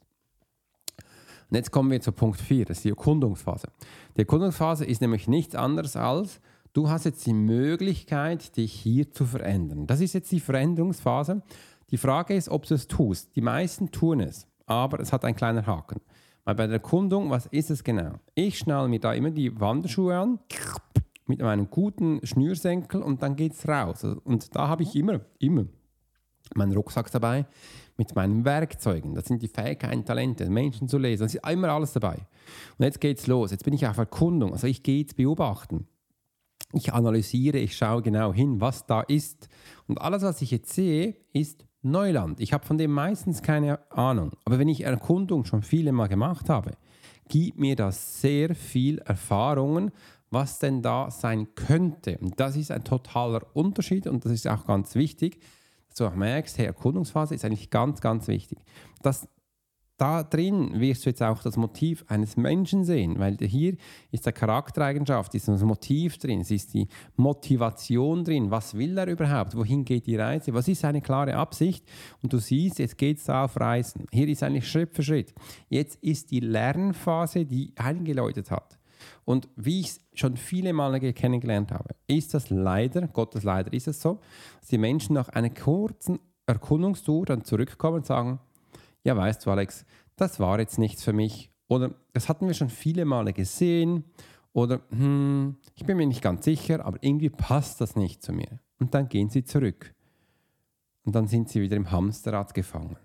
Und 1.51 1.57
jetzt 1.57 1.71
kommen 1.71 1.91
wir 1.91 2.01
zu 2.01 2.13
Punkt 2.13 2.41
4, 2.41 2.67
das 2.67 2.79
ist 2.79 2.85
die 2.85 2.91
Erkundungsphase. 2.91 3.69
Die 4.17 4.21
Erkundungsphase 4.21 4.85
ist 4.85 5.01
nämlich 5.01 5.29
nichts 5.29 5.55
anderes 5.55 5.97
als, 5.97 6.41
Du 6.77 6.91
hast 6.91 7.07
jetzt 7.07 7.25
die 7.25 7.33
Möglichkeit, 7.33 8.55
dich 8.59 8.71
hier 8.71 9.11
zu 9.11 9.25
verändern. 9.25 9.87
Das 9.87 10.03
ist 10.03 10.13
jetzt 10.13 10.31
die 10.31 10.41
Veränderungsphase. 10.41 11.41
Die 11.91 11.97
Frage 11.97 12.35
ist, 12.35 12.51
ob 12.51 12.67
du 12.67 12.75
es 12.75 12.87
tust. 12.87 13.35
Die 13.35 13.41
meisten 13.41 13.93
tun 13.93 14.21
es, 14.21 14.47
aber 14.67 15.01
es 15.01 15.11
hat 15.11 15.25
einen 15.25 15.37
kleinen 15.37 15.67
Haken. 15.67 16.03
Weil 16.45 16.55
bei 16.55 16.67
der 16.67 16.75
Erkundung, 16.75 17.31
was 17.31 17.47
ist 17.47 17.71
es 17.71 17.83
genau? 17.83 18.17
Ich 18.35 18.59
schnall 18.59 18.89
mir 18.89 19.01
da 19.01 19.15
immer 19.15 19.31
die 19.31 19.59
Wanderschuhe 19.59 20.19
an 20.19 20.39
mit 21.27 21.41
meinem 21.41 21.71
guten 21.71 22.21
Schnürsenkel 22.27 23.01
und 23.01 23.23
dann 23.23 23.37
geht 23.37 23.55
es 23.55 23.67
raus. 23.67 24.05
Und 24.05 24.55
da 24.55 24.69
habe 24.69 24.83
ich 24.83 24.95
immer, 24.95 25.23
immer 25.39 25.65
meinen 26.55 26.75
Rucksack 26.75 27.11
dabei 27.11 27.47
mit 27.97 28.15
meinen 28.15 28.45
Werkzeugen. 28.45 29.15
Das 29.15 29.25
sind 29.25 29.41
die 29.41 29.49
Fähigkeiten, 29.49 30.05
Talente, 30.05 30.51
Menschen 30.51 30.89
zu 30.89 30.99
lesen. 30.99 31.23
Das 31.23 31.35
ist 31.35 31.49
immer 31.51 31.71
alles 31.71 31.95
dabei. 31.95 32.19
Und 32.77 32.85
jetzt 32.85 33.01
geht 33.01 33.17
es 33.17 33.27
los. 33.27 33.51
Jetzt 33.51 33.65
bin 33.65 33.73
ich 33.73 33.87
auf 33.87 33.97
Erkundung. 33.97 34.53
Also 34.53 34.67
ich 34.67 34.83
gehe 34.83 35.01
jetzt 35.01 35.17
beobachten. 35.17 35.87
Ich 36.73 36.93
analysiere, 36.93 37.59
ich 37.59 37.77
schaue 37.77 38.03
genau 38.03 38.33
hin, 38.33 38.61
was 38.61 38.87
da 38.87 39.01
ist. 39.03 39.49
Und 39.87 40.01
alles, 40.01 40.23
was 40.23 40.43
ich 40.43 40.51
jetzt 40.51 40.73
sehe, 40.73 41.17
ist 41.33 41.65
Neuland. 41.83 42.41
Ich 42.41 42.53
habe 42.53 42.67
von 42.67 42.79
dem 42.79 42.91
meistens 42.91 43.43
keine 43.43 43.91
Ahnung. 43.91 44.33
Aber 44.45 44.59
wenn 44.59 44.69
ich 44.69 44.83
Erkundung 44.83 45.45
schon 45.45 45.63
viele 45.63 45.93
Mal 45.93 46.09
gemacht 46.09 46.49
habe, 46.49 46.73
gibt 47.29 47.59
mir 47.59 47.77
das 47.77 48.21
sehr 48.21 48.55
viel 48.55 48.99
Erfahrungen, 48.99 49.93
was 50.31 50.59
denn 50.59 50.83
da 50.83 51.11
sein 51.11 51.55
könnte. 51.55 52.19
Und 52.19 52.39
das 52.41 52.57
ist 52.57 52.71
ein 52.71 52.85
totaler 52.85 53.43
Unterschied 53.55 54.07
und 54.07 54.25
das 54.25 54.33
ist 54.33 54.49
auch 54.49 54.67
ganz 54.67 54.95
wichtig, 54.95 55.41
dass 55.89 55.99
du 55.99 56.07
auch 56.07 56.15
merkst, 56.15 56.59
hey, 56.59 56.67
Erkundungsphase 56.67 57.35
ist 57.35 57.45
eigentlich 57.45 57.71
ganz, 57.71 58.01
ganz 58.01 58.27
wichtig. 58.27 58.59
Das 59.03 59.29
da 59.97 60.23
drin 60.23 60.79
wirst 60.79 61.05
du 61.05 61.11
jetzt 61.11 61.23
auch 61.23 61.43
das 61.43 61.57
Motiv 61.57 62.05
eines 62.09 62.37
Menschen 62.37 62.85
sehen, 62.85 63.19
weil 63.19 63.37
hier 63.41 63.77
ist 64.11 64.27
der 64.27 64.33
Charaktereigenschaft, 64.33 65.35
ist 65.35 65.49
das 65.49 65.63
Motiv 65.63 66.19
drin, 66.19 66.41
es 66.41 66.51
ist 66.51 66.75
die 66.75 66.89
Motivation 67.17 68.25
drin. 68.25 68.51
Was 68.51 68.75
will 68.75 68.99
er 68.99 69.07
überhaupt? 69.07 69.57
Wohin 69.57 69.85
geht 69.85 70.07
die 70.07 70.17
Reise? 70.17 70.53
Was 70.53 70.69
ist 70.69 70.81
seine 70.81 71.01
klare 71.01 71.35
Absicht? 71.35 71.87
Und 72.23 72.33
du 72.33 72.39
siehst, 72.39 72.79
jetzt 72.79 72.99
geht 72.99 73.19
es 73.19 73.31
auf 73.31 73.59
Reisen. 73.59 74.07
Hier 74.13 74.29
ist 74.29 74.43
eigentlich 74.43 74.69
Schritt 74.69 74.95
für 74.95 75.03
Schritt. 75.03 75.35
Jetzt 75.69 76.03
ist 76.03 76.31
die 76.31 76.41
Lernphase, 76.41 77.47
die 77.47 77.73
eingeläutet 77.77 78.51
hat. 78.51 78.79
Und 79.25 79.49
wie 79.57 79.81
ich 79.81 79.89
es 79.89 80.01
schon 80.15 80.37
viele 80.37 80.73
Male 80.73 81.13
kennengelernt 81.13 81.73
habe, 81.73 81.95
ist 82.07 82.35
das 82.35 82.51
leider, 82.51 83.09
Gottes 83.09 83.45
leider 83.45 83.73
ist 83.73 83.89
es 83.89 84.01
so, 84.01 84.21
dass 84.61 84.69
die 84.69 84.79
Menschen 84.79 85.15
nach 85.15 85.29
einer 85.31 85.51
kurzen 85.51 86.19
Erkundungstour 86.47 87.27
dann 87.27 87.45
zurückkommen 87.45 87.97
und 87.97 88.07
sagen, 88.07 88.41
ja 89.07 89.17
weißt 89.17 89.47
du 89.47 89.51
Alex, 89.51 89.87
das 90.17 90.41
war 90.41 90.59
jetzt 90.59 90.79
nichts 90.79 91.05
für 91.05 91.13
mich 91.13 91.51
oder 91.69 91.95
das 92.13 92.29
hatten 92.29 92.47
wir 92.47 92.55
schon 92.55 92.69
viele 92.69 93.05
Male 93.05 93.33
gesehen 93.33 94.05
oder 94.53 94.81
hm, 94.91 95.57
ich 95.75 95.85
bin 95.85 95.97
mir 95.97 96.07
nicht 96.07 96.23
ganz 96.23 96.45
sicher, 96.45 96.85
aber 96.85 96.99
irgendwie 97.01 97.31
passt 97.31 97.81
das 97.81 97.97
nicht 97.97 98.23
zu 98.23 98.33
mir. 98.33 98.61
Und 98.79 98.95
dann 98.95 99.09
gehen 99.09 99.31
sie 99.31 99.45
zurück 99.45 99.95
und 101.05 101.15
dann 101.15 101.29
sind 101.29 101.49
sie 101.49 101.63
wieder 101.63 101.77
im 101.77 101.91
Hamsterrad 101.91 102.53
gefangen. 102.53 102.97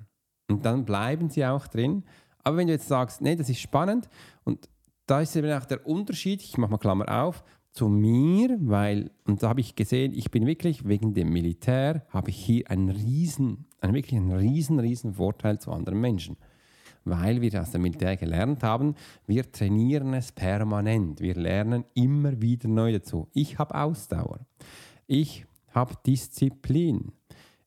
Und 0.49 0.65
dann 0.65 0.85
bleiben 0.85 1.29
sie 1.29 1.45
auch 1.45 1.67
drin. 1.67 2.03
Aber 2.43 2.57
wenn 2.57 2.67
du 2.67 2.73
jetzt 2.73 2.87
sagst, 2.87 3.21
nee, 3.21 3.35
das 3.35 3.49
ist 3.49 3.59
spannend 3.59 4.09
und 4.43 4.67
da 5.05 5.21
ist 5.21 5.35
eben 5.35 5.51
auch 5.51 5.65
der 5.65 5.85
Unterschied, 5.85 6.41
ich 6.41 6.57
mache 6.57 6.71
mal 6.71 6.77
Klammer 6.77 7.23
auf, 7.23 7.43
zu 7.71 7.87
mir, 7.87 8.57
weil, 8.59 9.11
und 9.25 9.43
da 9.43 9.49
habe 9.49 9.61
ich 9.61 9.75
gesehen, 9.75 10.13
ich 10.13 10.31
bin 10.31 10.45
wirklich 10.45 10.87
wegen 10.87 11.13
dem 11.13 11.29
Militär, 11.29 12.05
habe 12.09 12.31
ich 12.31 12.37
hier 12.37 12.69
einen 12.69 12.89
riesen, 12.89 13.65
einen 13.81 13.93
wirklich 13.93 14.19
einen 14.19 14.31
riesen, 14.31 14.79
riesen 14.79 15.15
Vorteil 15.15 15.59
zu 15.59 15.71
anderen 15.71 15.99
Menschen. 15.99 16.37
Weil 17.03 17.41
wir 17.41 17.59
aus 17.59 17.71
dem 17.71 17.81
Militär 17.81 18.15
gelernt 18.15 18.61
haben, 18.61 18.95
wir 19.25 19.51
trainieren 19.51 20.13
es 20.13 20.31
permanent. 20.31 21.19
Wir 21.19 21.35
lernen 21.35 21.83
immer 21.95 22.39
wieder 22.41 22.69
neu 22.69 22.93
dazu. 22.93 23.27
Ich 23.33 23.57
habe 23.57 23.73
Ausdauer. 23.75 24.39
Ich 25.07 25.45
habe 25.71 25.95
Disziplin. 26.05 27.11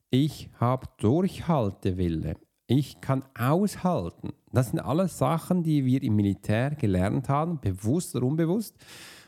Ich 0.09 0.49
habe 0.59 0.87
Durchhaltewille. 0.97 2.35
Ich 2.67 3.01
kann 3.01 3.23
aushalten. 3.37 4.31
Das 4.51 4.69
sind 4.69 4.79
alles 4.79 5.17
Sachen, 5.17 5.63
die 5.63 5.85
wir 5.85 6.01
im 6.01 6.15
Militär 6.15 6.71
gelernt 6.71 7.27
haben, 7.27 7.59
bewusst 7.59 8.15
oder 8.15 8.25
unbewusst. 8.25 8.75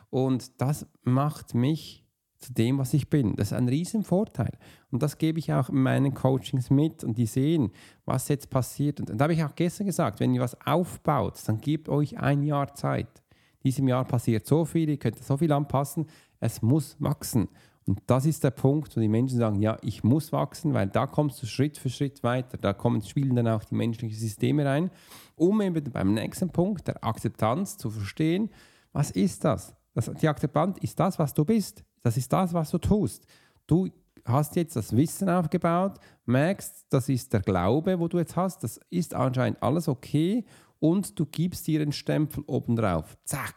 Und 0.10 0.62
das 0.62 0.88
macht 1.04 1.54
mich 1.54 2.07
zu 2.38 2.54
dem, 2.54 2.78
was 2.78 2.94
ich 2.94 3.10
bin. 3.10 3.36
Das 3.36 3.48
ist 3.52 3.58
ein 3.58 3.68
riesen 3.68 4.04
Vorteil. 4.04 4.52
Und 4.92 5.02
das 5.04 5.18
gebe 5.18 5.40
ich 5.40 5.54
auch 5.54 5.70
in 5.70 5.82
meinen 5.82 6.14
Coachings 6.14 6.70
mit 6.70 7.04
und 7.04 7.18
die 7.18 7.26
sehen, 7.26 7.72
was 8.06 8.28
jetzt 8.28 8.50
passiert. 8.50 9.00
Und 9.00 9.10
da 9.18 9.24
habe 9.24 9.34
ich 9.34 9.44
auch 9.44 9.56
gestern 9.56 9.88
gesagt, 9.88 10.20
wenn 10.20 10.34
ihr 10.34 10.42
was 10.42 10.60
aufbaut, 10.66 11.42
dann 11.46 11.60
gebt 11.60 11.90
euch 11.90 12.18
ein 12.20 12.44
Jahr 12.44 12.74
Zeit. 12.76 13.24
Diesem 13.64 13.88
Jahr 13.88 14.06
passiert 14.06 14.46
so 14.46 14.66
viel, 14.66 14.90
ihr 14.90 14.98
könnt 14.98 15.24
so 15.24 15.38
viel 15.38 15.52
anpassen. 15.52 16.06
Es 16.40 16.62
muss 16.62 16.96
wachsen. 17.00 17.50
Und 17.88 18.02
das 18.06 18.26
ist 18.26 18.44
der 18.44 18.52
Punkt, 18.52 18.96
wo 18.96 19.00
die 19.00 19.08
Menschen 19.08 19.38
sagen, 19.38 19.62
ja, 19.62 19.78
ich 19.82 20.04
muss 20.04 20.34
wachsen, 20.34 20.74
weil 20.74 20.88
da 20.88 21.08
kommst 21.08 21.42
du 21.42 21.48
Schritt 21.48 21.78
für 21.78 21.90
Schritt 21.90 22.22
weiter. 22.22 22.58
Da 22.58 22.74
kommen, 22.74 23.02
spielen 23.02 23.36
dann 23.36 23.48
auch 23.48 23.64
die 23.64 23.76
menschlichen 23.76 24.18
Systeme 24.18 24.66
rein, 24.66 24.92
um 25.36 25.62
eben 25.62 25.90
beim 25.92 26.14
nächsten 26.14 26.50
Punkt 26.50 26.88
der 26.88 27.04
Akzeptanz 27.04 27.78
zu 27.78 27.90
verstehen, 27.90 28.50
was 28.92 29.12
ist 29.12 29.46
das? 29.46 29.77
Das, 29.98 30.12
die 30.22 30.28
Akzeptanz 30.28 30.78
ist 30.78 31.00
das, 31.00 31.18
was 31.18 31.34
du 31.34 31.44
bist. 31.44 31.84
Das 32.04 32.18
ist 32.18 32.32
das, 32.32 32.54
was 32.54 32.70
du 32.70 32.78
tust. 32.78 33.26
Du 33.66 33.90
hast 34.26 34.56
jetzt 34.56 34.76
das 34.76 34.96
Wissen 34.96 35.28
aufgebaut, 35.28 35.98
merkst, 36.28 36.86
das 36.92 37.10
ist 37.10 37.34
der 37.34 37.40
Glaube, 37.40 38.00
wo 38.00 38.08
du 38.08 38.20
jetzt 38.20 38.36
hast, 38.36 38.64
das 38.64 38.80
ist 38.92 39.16
anscheinend 39.16 39.64
alles 39.64 39.88
okay 39.88 40.46
und 40.78 41.18
du 41.18 41.26
gibst 41.26 41.66
dir 41.66 41.82
einen 41.82 41.94
Stempel 41.94 42.44
obendrauf. 42.46 43.18
Zack. 43.24 43.56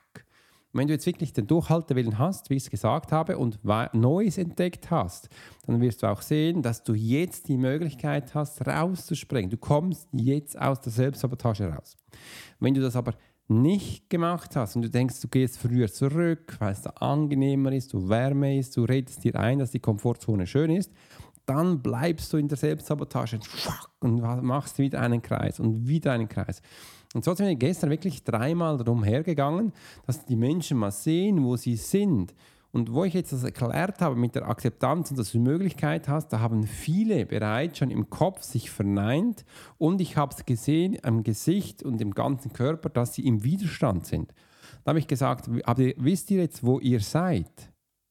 wenn 0.72 0.86
du 0.86 0.94
jetzt 0.94 1.04
wirklich 1.04 1.34
den 1.34 1.46
Durchhaltewillen 1.46 2.18
hast, 2.18 2.48
wie 2.48 2.54
ich 2.54 2.62
es 2.62 2.70
gesagt 2.70 3.12
habe, 3.12 3.36
und 3.36 3.58
Neues 3.92 4.38
entdeckt 4.38 4.90
hast, 4.90 5.28
dann 5.66 5.82
wirst 5.82 6.02
du 6.02 6.06
auch 6.06 6.22
sehen, 6.22 6.62
dass 6.62 6.82
du 6.84 6.94
jetzt 6.94 7.48
die 7.48 7.58
Möglichkeit 7.58 8.34
hast, 8.34 8.66
rauszuspringen. 8.66 9.50
Du 9.50 9.58
kommst 9.58 10.08
jetzt 10.12 10.58
aus 10.58 10.80
der 10.80 10.92
Selbstsabotage 10.92 11.70
raus. 11.70 11.98
Wenn 12.60 12.72
du 12.72 12.80
das 12.80 12.96
aber 12.96 13.12
nicht 13.50 14.08
gemacht 14.08 14.54
hast 14.54 14.76
und 14.76 14.82
du 14.82 14.90
denkst, 14.90 15.20
du 15.20 15.28
gehst 15.28 15.58
früher 15.58 15.90
zurück, 15.92 16.56
weil 16.60 16.72
es 16.72 16.82
da 16.82 16.90
angenehmer 16.90 17.72
ist, 17.72 17.92
du 17.92 18.08
wärmer 18.08 18.52
ist, 18.52 18.76
du 18.76 18.84
redest 18.84 19.24
dir 19.24 19.34
ein, 19.38 19.58
dass 19.58 19.72
die 19.72 19.80
Komfortzone 19.80 20.46
schön 20.46 20.70
ist, 20.70 20.92
dann 21.46 21.82
bleibst 21.82 22.32
du 22.32 22.36
in 22.36 22.46
der 22.46 22.56
Selbstsabotage 22.56 23.40
und 23.98 24.20
machst 24.42 24.78
wieder 24.78 25.00
einen 25.00 25.20
Kreis 25.20 25.58
und 25.58 25.88
wieder 25.88 26.12
einen 26.12 26.28
Kreis. 26.28 26.62
Und 27.12 27.24
so 27.24 27.34
sind 27.34 27.48
wir 27.48 27.56
gestern 27.56 27.90
wirklich 27.90 28.22
dreimal 28.22 28.78
darum 28.78 29.02
hergegangen, 29.02 29.72
dass 30.06 30.24
die 30.24 30.36
Menschen 30.36 30.78
mal 30.78 30.92
sehen, 30.92 31.42
wo 31.42 31.56
sie 31.56 31.74
sind 31.74 32.32
und 32.72 32.92
wo 32.92 33.04
ich 33.04 33.14
jetzt 33.14 33.32
das 33.32 33.42
erklärt 33.42 34.00
habe 34.00 34.14
mit 34.16 34.34
der 34.34 34.48
Akzeptanz 34.48 35.10
und 35.10 35.18
dass 35.18 35.32
du 35.32 35.40
Möglichkeit 35.40 36.08
hast, 36.08 36.28
da 36.28 36.40
haben 36.40 36.64
viele 36.64 37.26
bereits 37.26 37.78
schon 37.78 37.90
im 37.90 38.10
Kopf 38.10 38.42
sich 38.42 38.70
verneint 38.70 39.44
und 39.78 40.00
ich 40.00 40.16
habe 40.16 40.34
es 40.34 40.46
gesehen 40.46 40.96
am 41.02 41.24
Gesicht 41.24 41.82
und 41.82 42.00
im 42.00 42.12
ganzen 42.12 42.52
Körper, 42.52 42.88
dass 42.88 43.14
sie 43.14 43.26
im 43.26 43.42
Widerstand 43.42 44.06
sind. 44.06 44.32
Da 44.84 44.90
habe 44.90 45.00
ich 45.00 45.08
gesagt, 45.08 45.50
aber 45.64 45.82
wisst 45.96 46.30
ihr 46.30 46.42
jetzt, 46.42 46.64
wo 46.64 46.78
ihr 46.78 47.00
seid? 47.00 47.50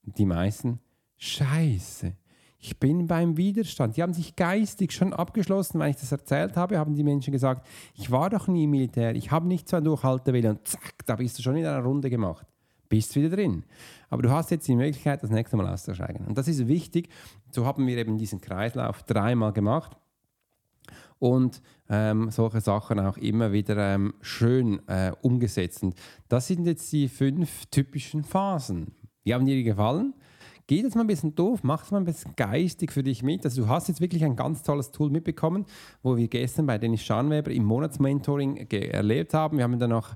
Die 0.03 0.25
meisten, 0.25 0.79
scheiße. 1.17 2.13
Ich 2.61 2.77
bin 2.77 3.07
beim 3.07 3.37
Widerstand. 3.37 3.95
Die 3.95 4.03
haben 4.03 4.11
sich 4.11 4.35
geistig 4.35 4.91
schon 4.91 5.13
abgeschlossen. 5.13 5.79
Wenn 5.79 5.91
ich 5.91 5.95
das 5.95 6.11
erzählt 6.11 6.57
habe, 6.57 6.77
haben 6.77 6.93
die 6.93 7.03
Menschen 7.03 7.31
gesagt, 7.31 7.65
ich 7.93 8.11
war 8.11 8.29
doch 8.29 8.47
nie 8.49 8.65
im 8.65 8.71
Militär, 8.71 9.15
ich 9.15 9.31
habe 9.31 9.47
nicht 9.47 9.69
so 9.69 9.77
ein 9.77 9.85
Durchhaltewille. 9.85 10.49
Und 10.49 10.67
zack, 10.67 11.05
da 11.05 11.15
bist 11.15 11.39
du 11.39 11.43
schon 11.43 11.55
in 11.55 11.65
einer 11.65 11.81
Runde 11.81 12.09
gemacht 12.09 12.45
bist 12.89 13.15
wieder 13.15 13.29
drin. 13.29 13.63
Aber 14.09 14.21
du 14.21 14.31
hast 14.31 14.51
jetzt 14.51 14.67
die 14.67 14.75
Möglichkeit, 14.75 15.23
das 15.23 15.29
nächste 15.29 15.57
Mal 15.57 15.67
auszusteigen. 15.67 16.25
Und 16.25 16.37
das 16.37 16.47
ist 16.47 16.67
wichtig. 16.67 17.09
So 17.51 17.65
haben 17.65 17.85
wir 17.87 17.97
eben 17.97 18.17
diesen 18.17 18.41
Kreislauf 18.41 19.03
dreimal 19.03 19.53
gemacht 19.53 19.97
und 21.19 21.61
ähm, 21.89 22.31
solche 22.31 22.61
Sachen 22.61 22.99
auch 22.99 23.17
immer 23.17 23.51
wieder 23.51 23.77
ähm, 23.77 24.13
schön 24.21 24.87
äh, 24.87 25.11
umgesetzt. 25.21 25.83
Und 25.83 25.95
das 26.27 26.47
sind 26.47 26.65
jetzt 26.65 26.91
die 26.91 27.07
fünf 27.07 27.65
typischen 27.67 28.23
Phasen. 28.23 28.95
Wie 29.23 29.33
haben 29.33 29.45
dir 29.45 29.61
gefallen? 29.63 30.13
Geht 30.65 30.83
jetzt 30.83 30.95
mal 30.95 31.01
ein 31.01 31.07
bisschen 31.07 31.33
doof, 31.33 31.61
mach 31.63 31.83
es 31.83 31.91
mal 31.91 31.97
ein 31.97 32.05
bisschen 32.05 32.35
geistig 32.35 32.91
für 32.91 33.01
dich 33.01 33.23
mit. 33.23 33.43
Also 33.43 33.63
du 33.63 33.67
hast 33.67 33.87
jetzt 33.87 34.01
wirklich 34.01 34.23
ein 34.23 34.35
ganz 34.35 34.61
tolles 34.61 34.91
Tool 34.91 35.09
mitbekommen, 35.09 35.65
wo 36.03 36.15
wir 36.15 36.27
gestern 36.27 36.67
bei 36.67 36.77
Dennis 36.77 37.01
Schanweber 37.01 37.49
im 37.49 37.63
Monatsmentoring 37.63 38.57
erlebt 38.67 39.33
haben. 39.33 39.57
Wir 39.57 39.63
haben 39.63 39.79
dann 39.79 39.93
auch 39.93 40.09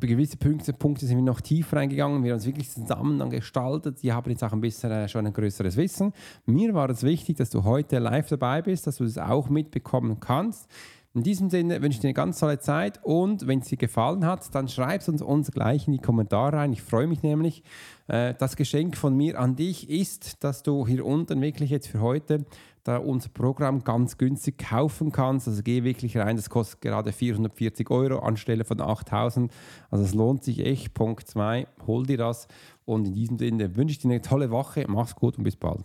gewisse 0.00 0.36
Punkte, 0.36 0.72
Punkte 0.72 1.06
sind 1.06 1.16
wir 1.16 1.24
noch 1.24 1.40
tiefer 1.40 1.78
reingegangen, 1.78 2.22
wir 2.22 2.32
haben 2.32 2.36
uns 2.36 2.46
wirklich 2.46 2.70
zusammen 2.70 3.18
dann 3.18 3.30
gestaltet. 3.30 4.02
Die 4.02 4.12
haben 4.12 4.30
jetzt 4.30 4.44
auch 4.44 4.52
ein 4.52 4.60
bisschen 4.60 4.90
äh, 4.90 5.08
schon 5.08 5.26
ein 5.26 5.32
größeres 5.32 5.76
Wissen. 5.76 6.12
Mir 6.46 6.74
war 6.74 6.90
es 6.90 7.02
wichtig, 7.02 7.36
dass 7.36 7.50
du 7.50 7.64
heute 7.64 7.98
live 7.98 8.28
dabei 8.28 8.62
bist, 8.62 8.86
dass 8.86 8.96
du 8.96 9.04
das 9.04 9.18
auch 9.18 9.48
mitbekommen 9.48 10.20
kannst. 10.20 10.68
In 11.14 11.22
diesem 11.22 11.48
Sinne 11.48 11.80
wünsche 11.80 11.96
ich 11.96 12.00
dir 12.00 12.08
eine 12.08 12.14
ganz 12.14 12.40
tolle 12.40 12.58
Zeit 12.58 12.98
und 13.04 13.46
wenn 13.46 13.60
es 13.60 13.68
dir 13.68 13.78
gefallen 13.78 14.26
hat, 14.26 14.52
dann 14.52 14.66
schreib 14.66 15.00
es 15.00 15.08
uns, 15.08 15.22
uns 15.22 15.52
gleich 15.52 15.86
in 15.86 15.92
die 15.92 16.00
Kommentare 16.00 16.56
rein. 16.56 16.72
Ich 16.72 16.82
freue 16.82 17.06
mich 17.06 17.22
nämlich. 17.22 17.62
Äh, 18.08 18.34
das 18.36 18.56
Geschenk 18.56 18.96
von 18.96 19.16
mir 19.16 19.38
an 19.38 19.54
dich 19.54 19.88
ist, 19.88 20.42
dass 20.42 20.64
du 20.64 20.86
hier 20.88 21.06
unten 21.06 21.40
wirklich 21.40 21.70
jetzt 21.70 21.86
für 21.86 22.00
heute 22.00 22.44
da 22.84 22.98
unser 22.98 23.30
Programm 23.30 23.82
ganz 23.82 24.18
günstig 24.18 24.58
kaufen 24.58 25.10
kannst. 25.10 25.48
Also 25.48 25.62
geh 25.62 25.82
wirklich 25.82 26.16
rein, 26.16 26.36
das 26.36 26.50
kostet 26.50 26.82
gerade 26.82 27.12
440 27.12 27.90
Euro 27.90 28.18
anstelle 28.20 28.64
von 28.64 28.80
8000. 28.80 29.52
Also 29.90 30.04
es 30.04 30.14
lohnt 30.14 30.44
sich 30.44 30.64
echt. 30.64 30.94
Punkt 30.94 31.26
2, 31.26 31.66
hol 31.86 32.06
dir 32.06 32.18
das. 32.18 32.46
Und 32.84 33.06
in 33.06 33.14
diesem 33.14 33.38
Sinne 33.38 33.74
wünsche 33.76 33.92
ich 33.92 33.98
dir 33.98 34.10
eine 34.10 34.20
tolle 34.20 34.50
Woche. 34.50 34.84
Mach's 34.86 35.16
gut 35.16 35.38
und 35.38 35.44
bis 35.44 35.56
bald. 35.56 35.84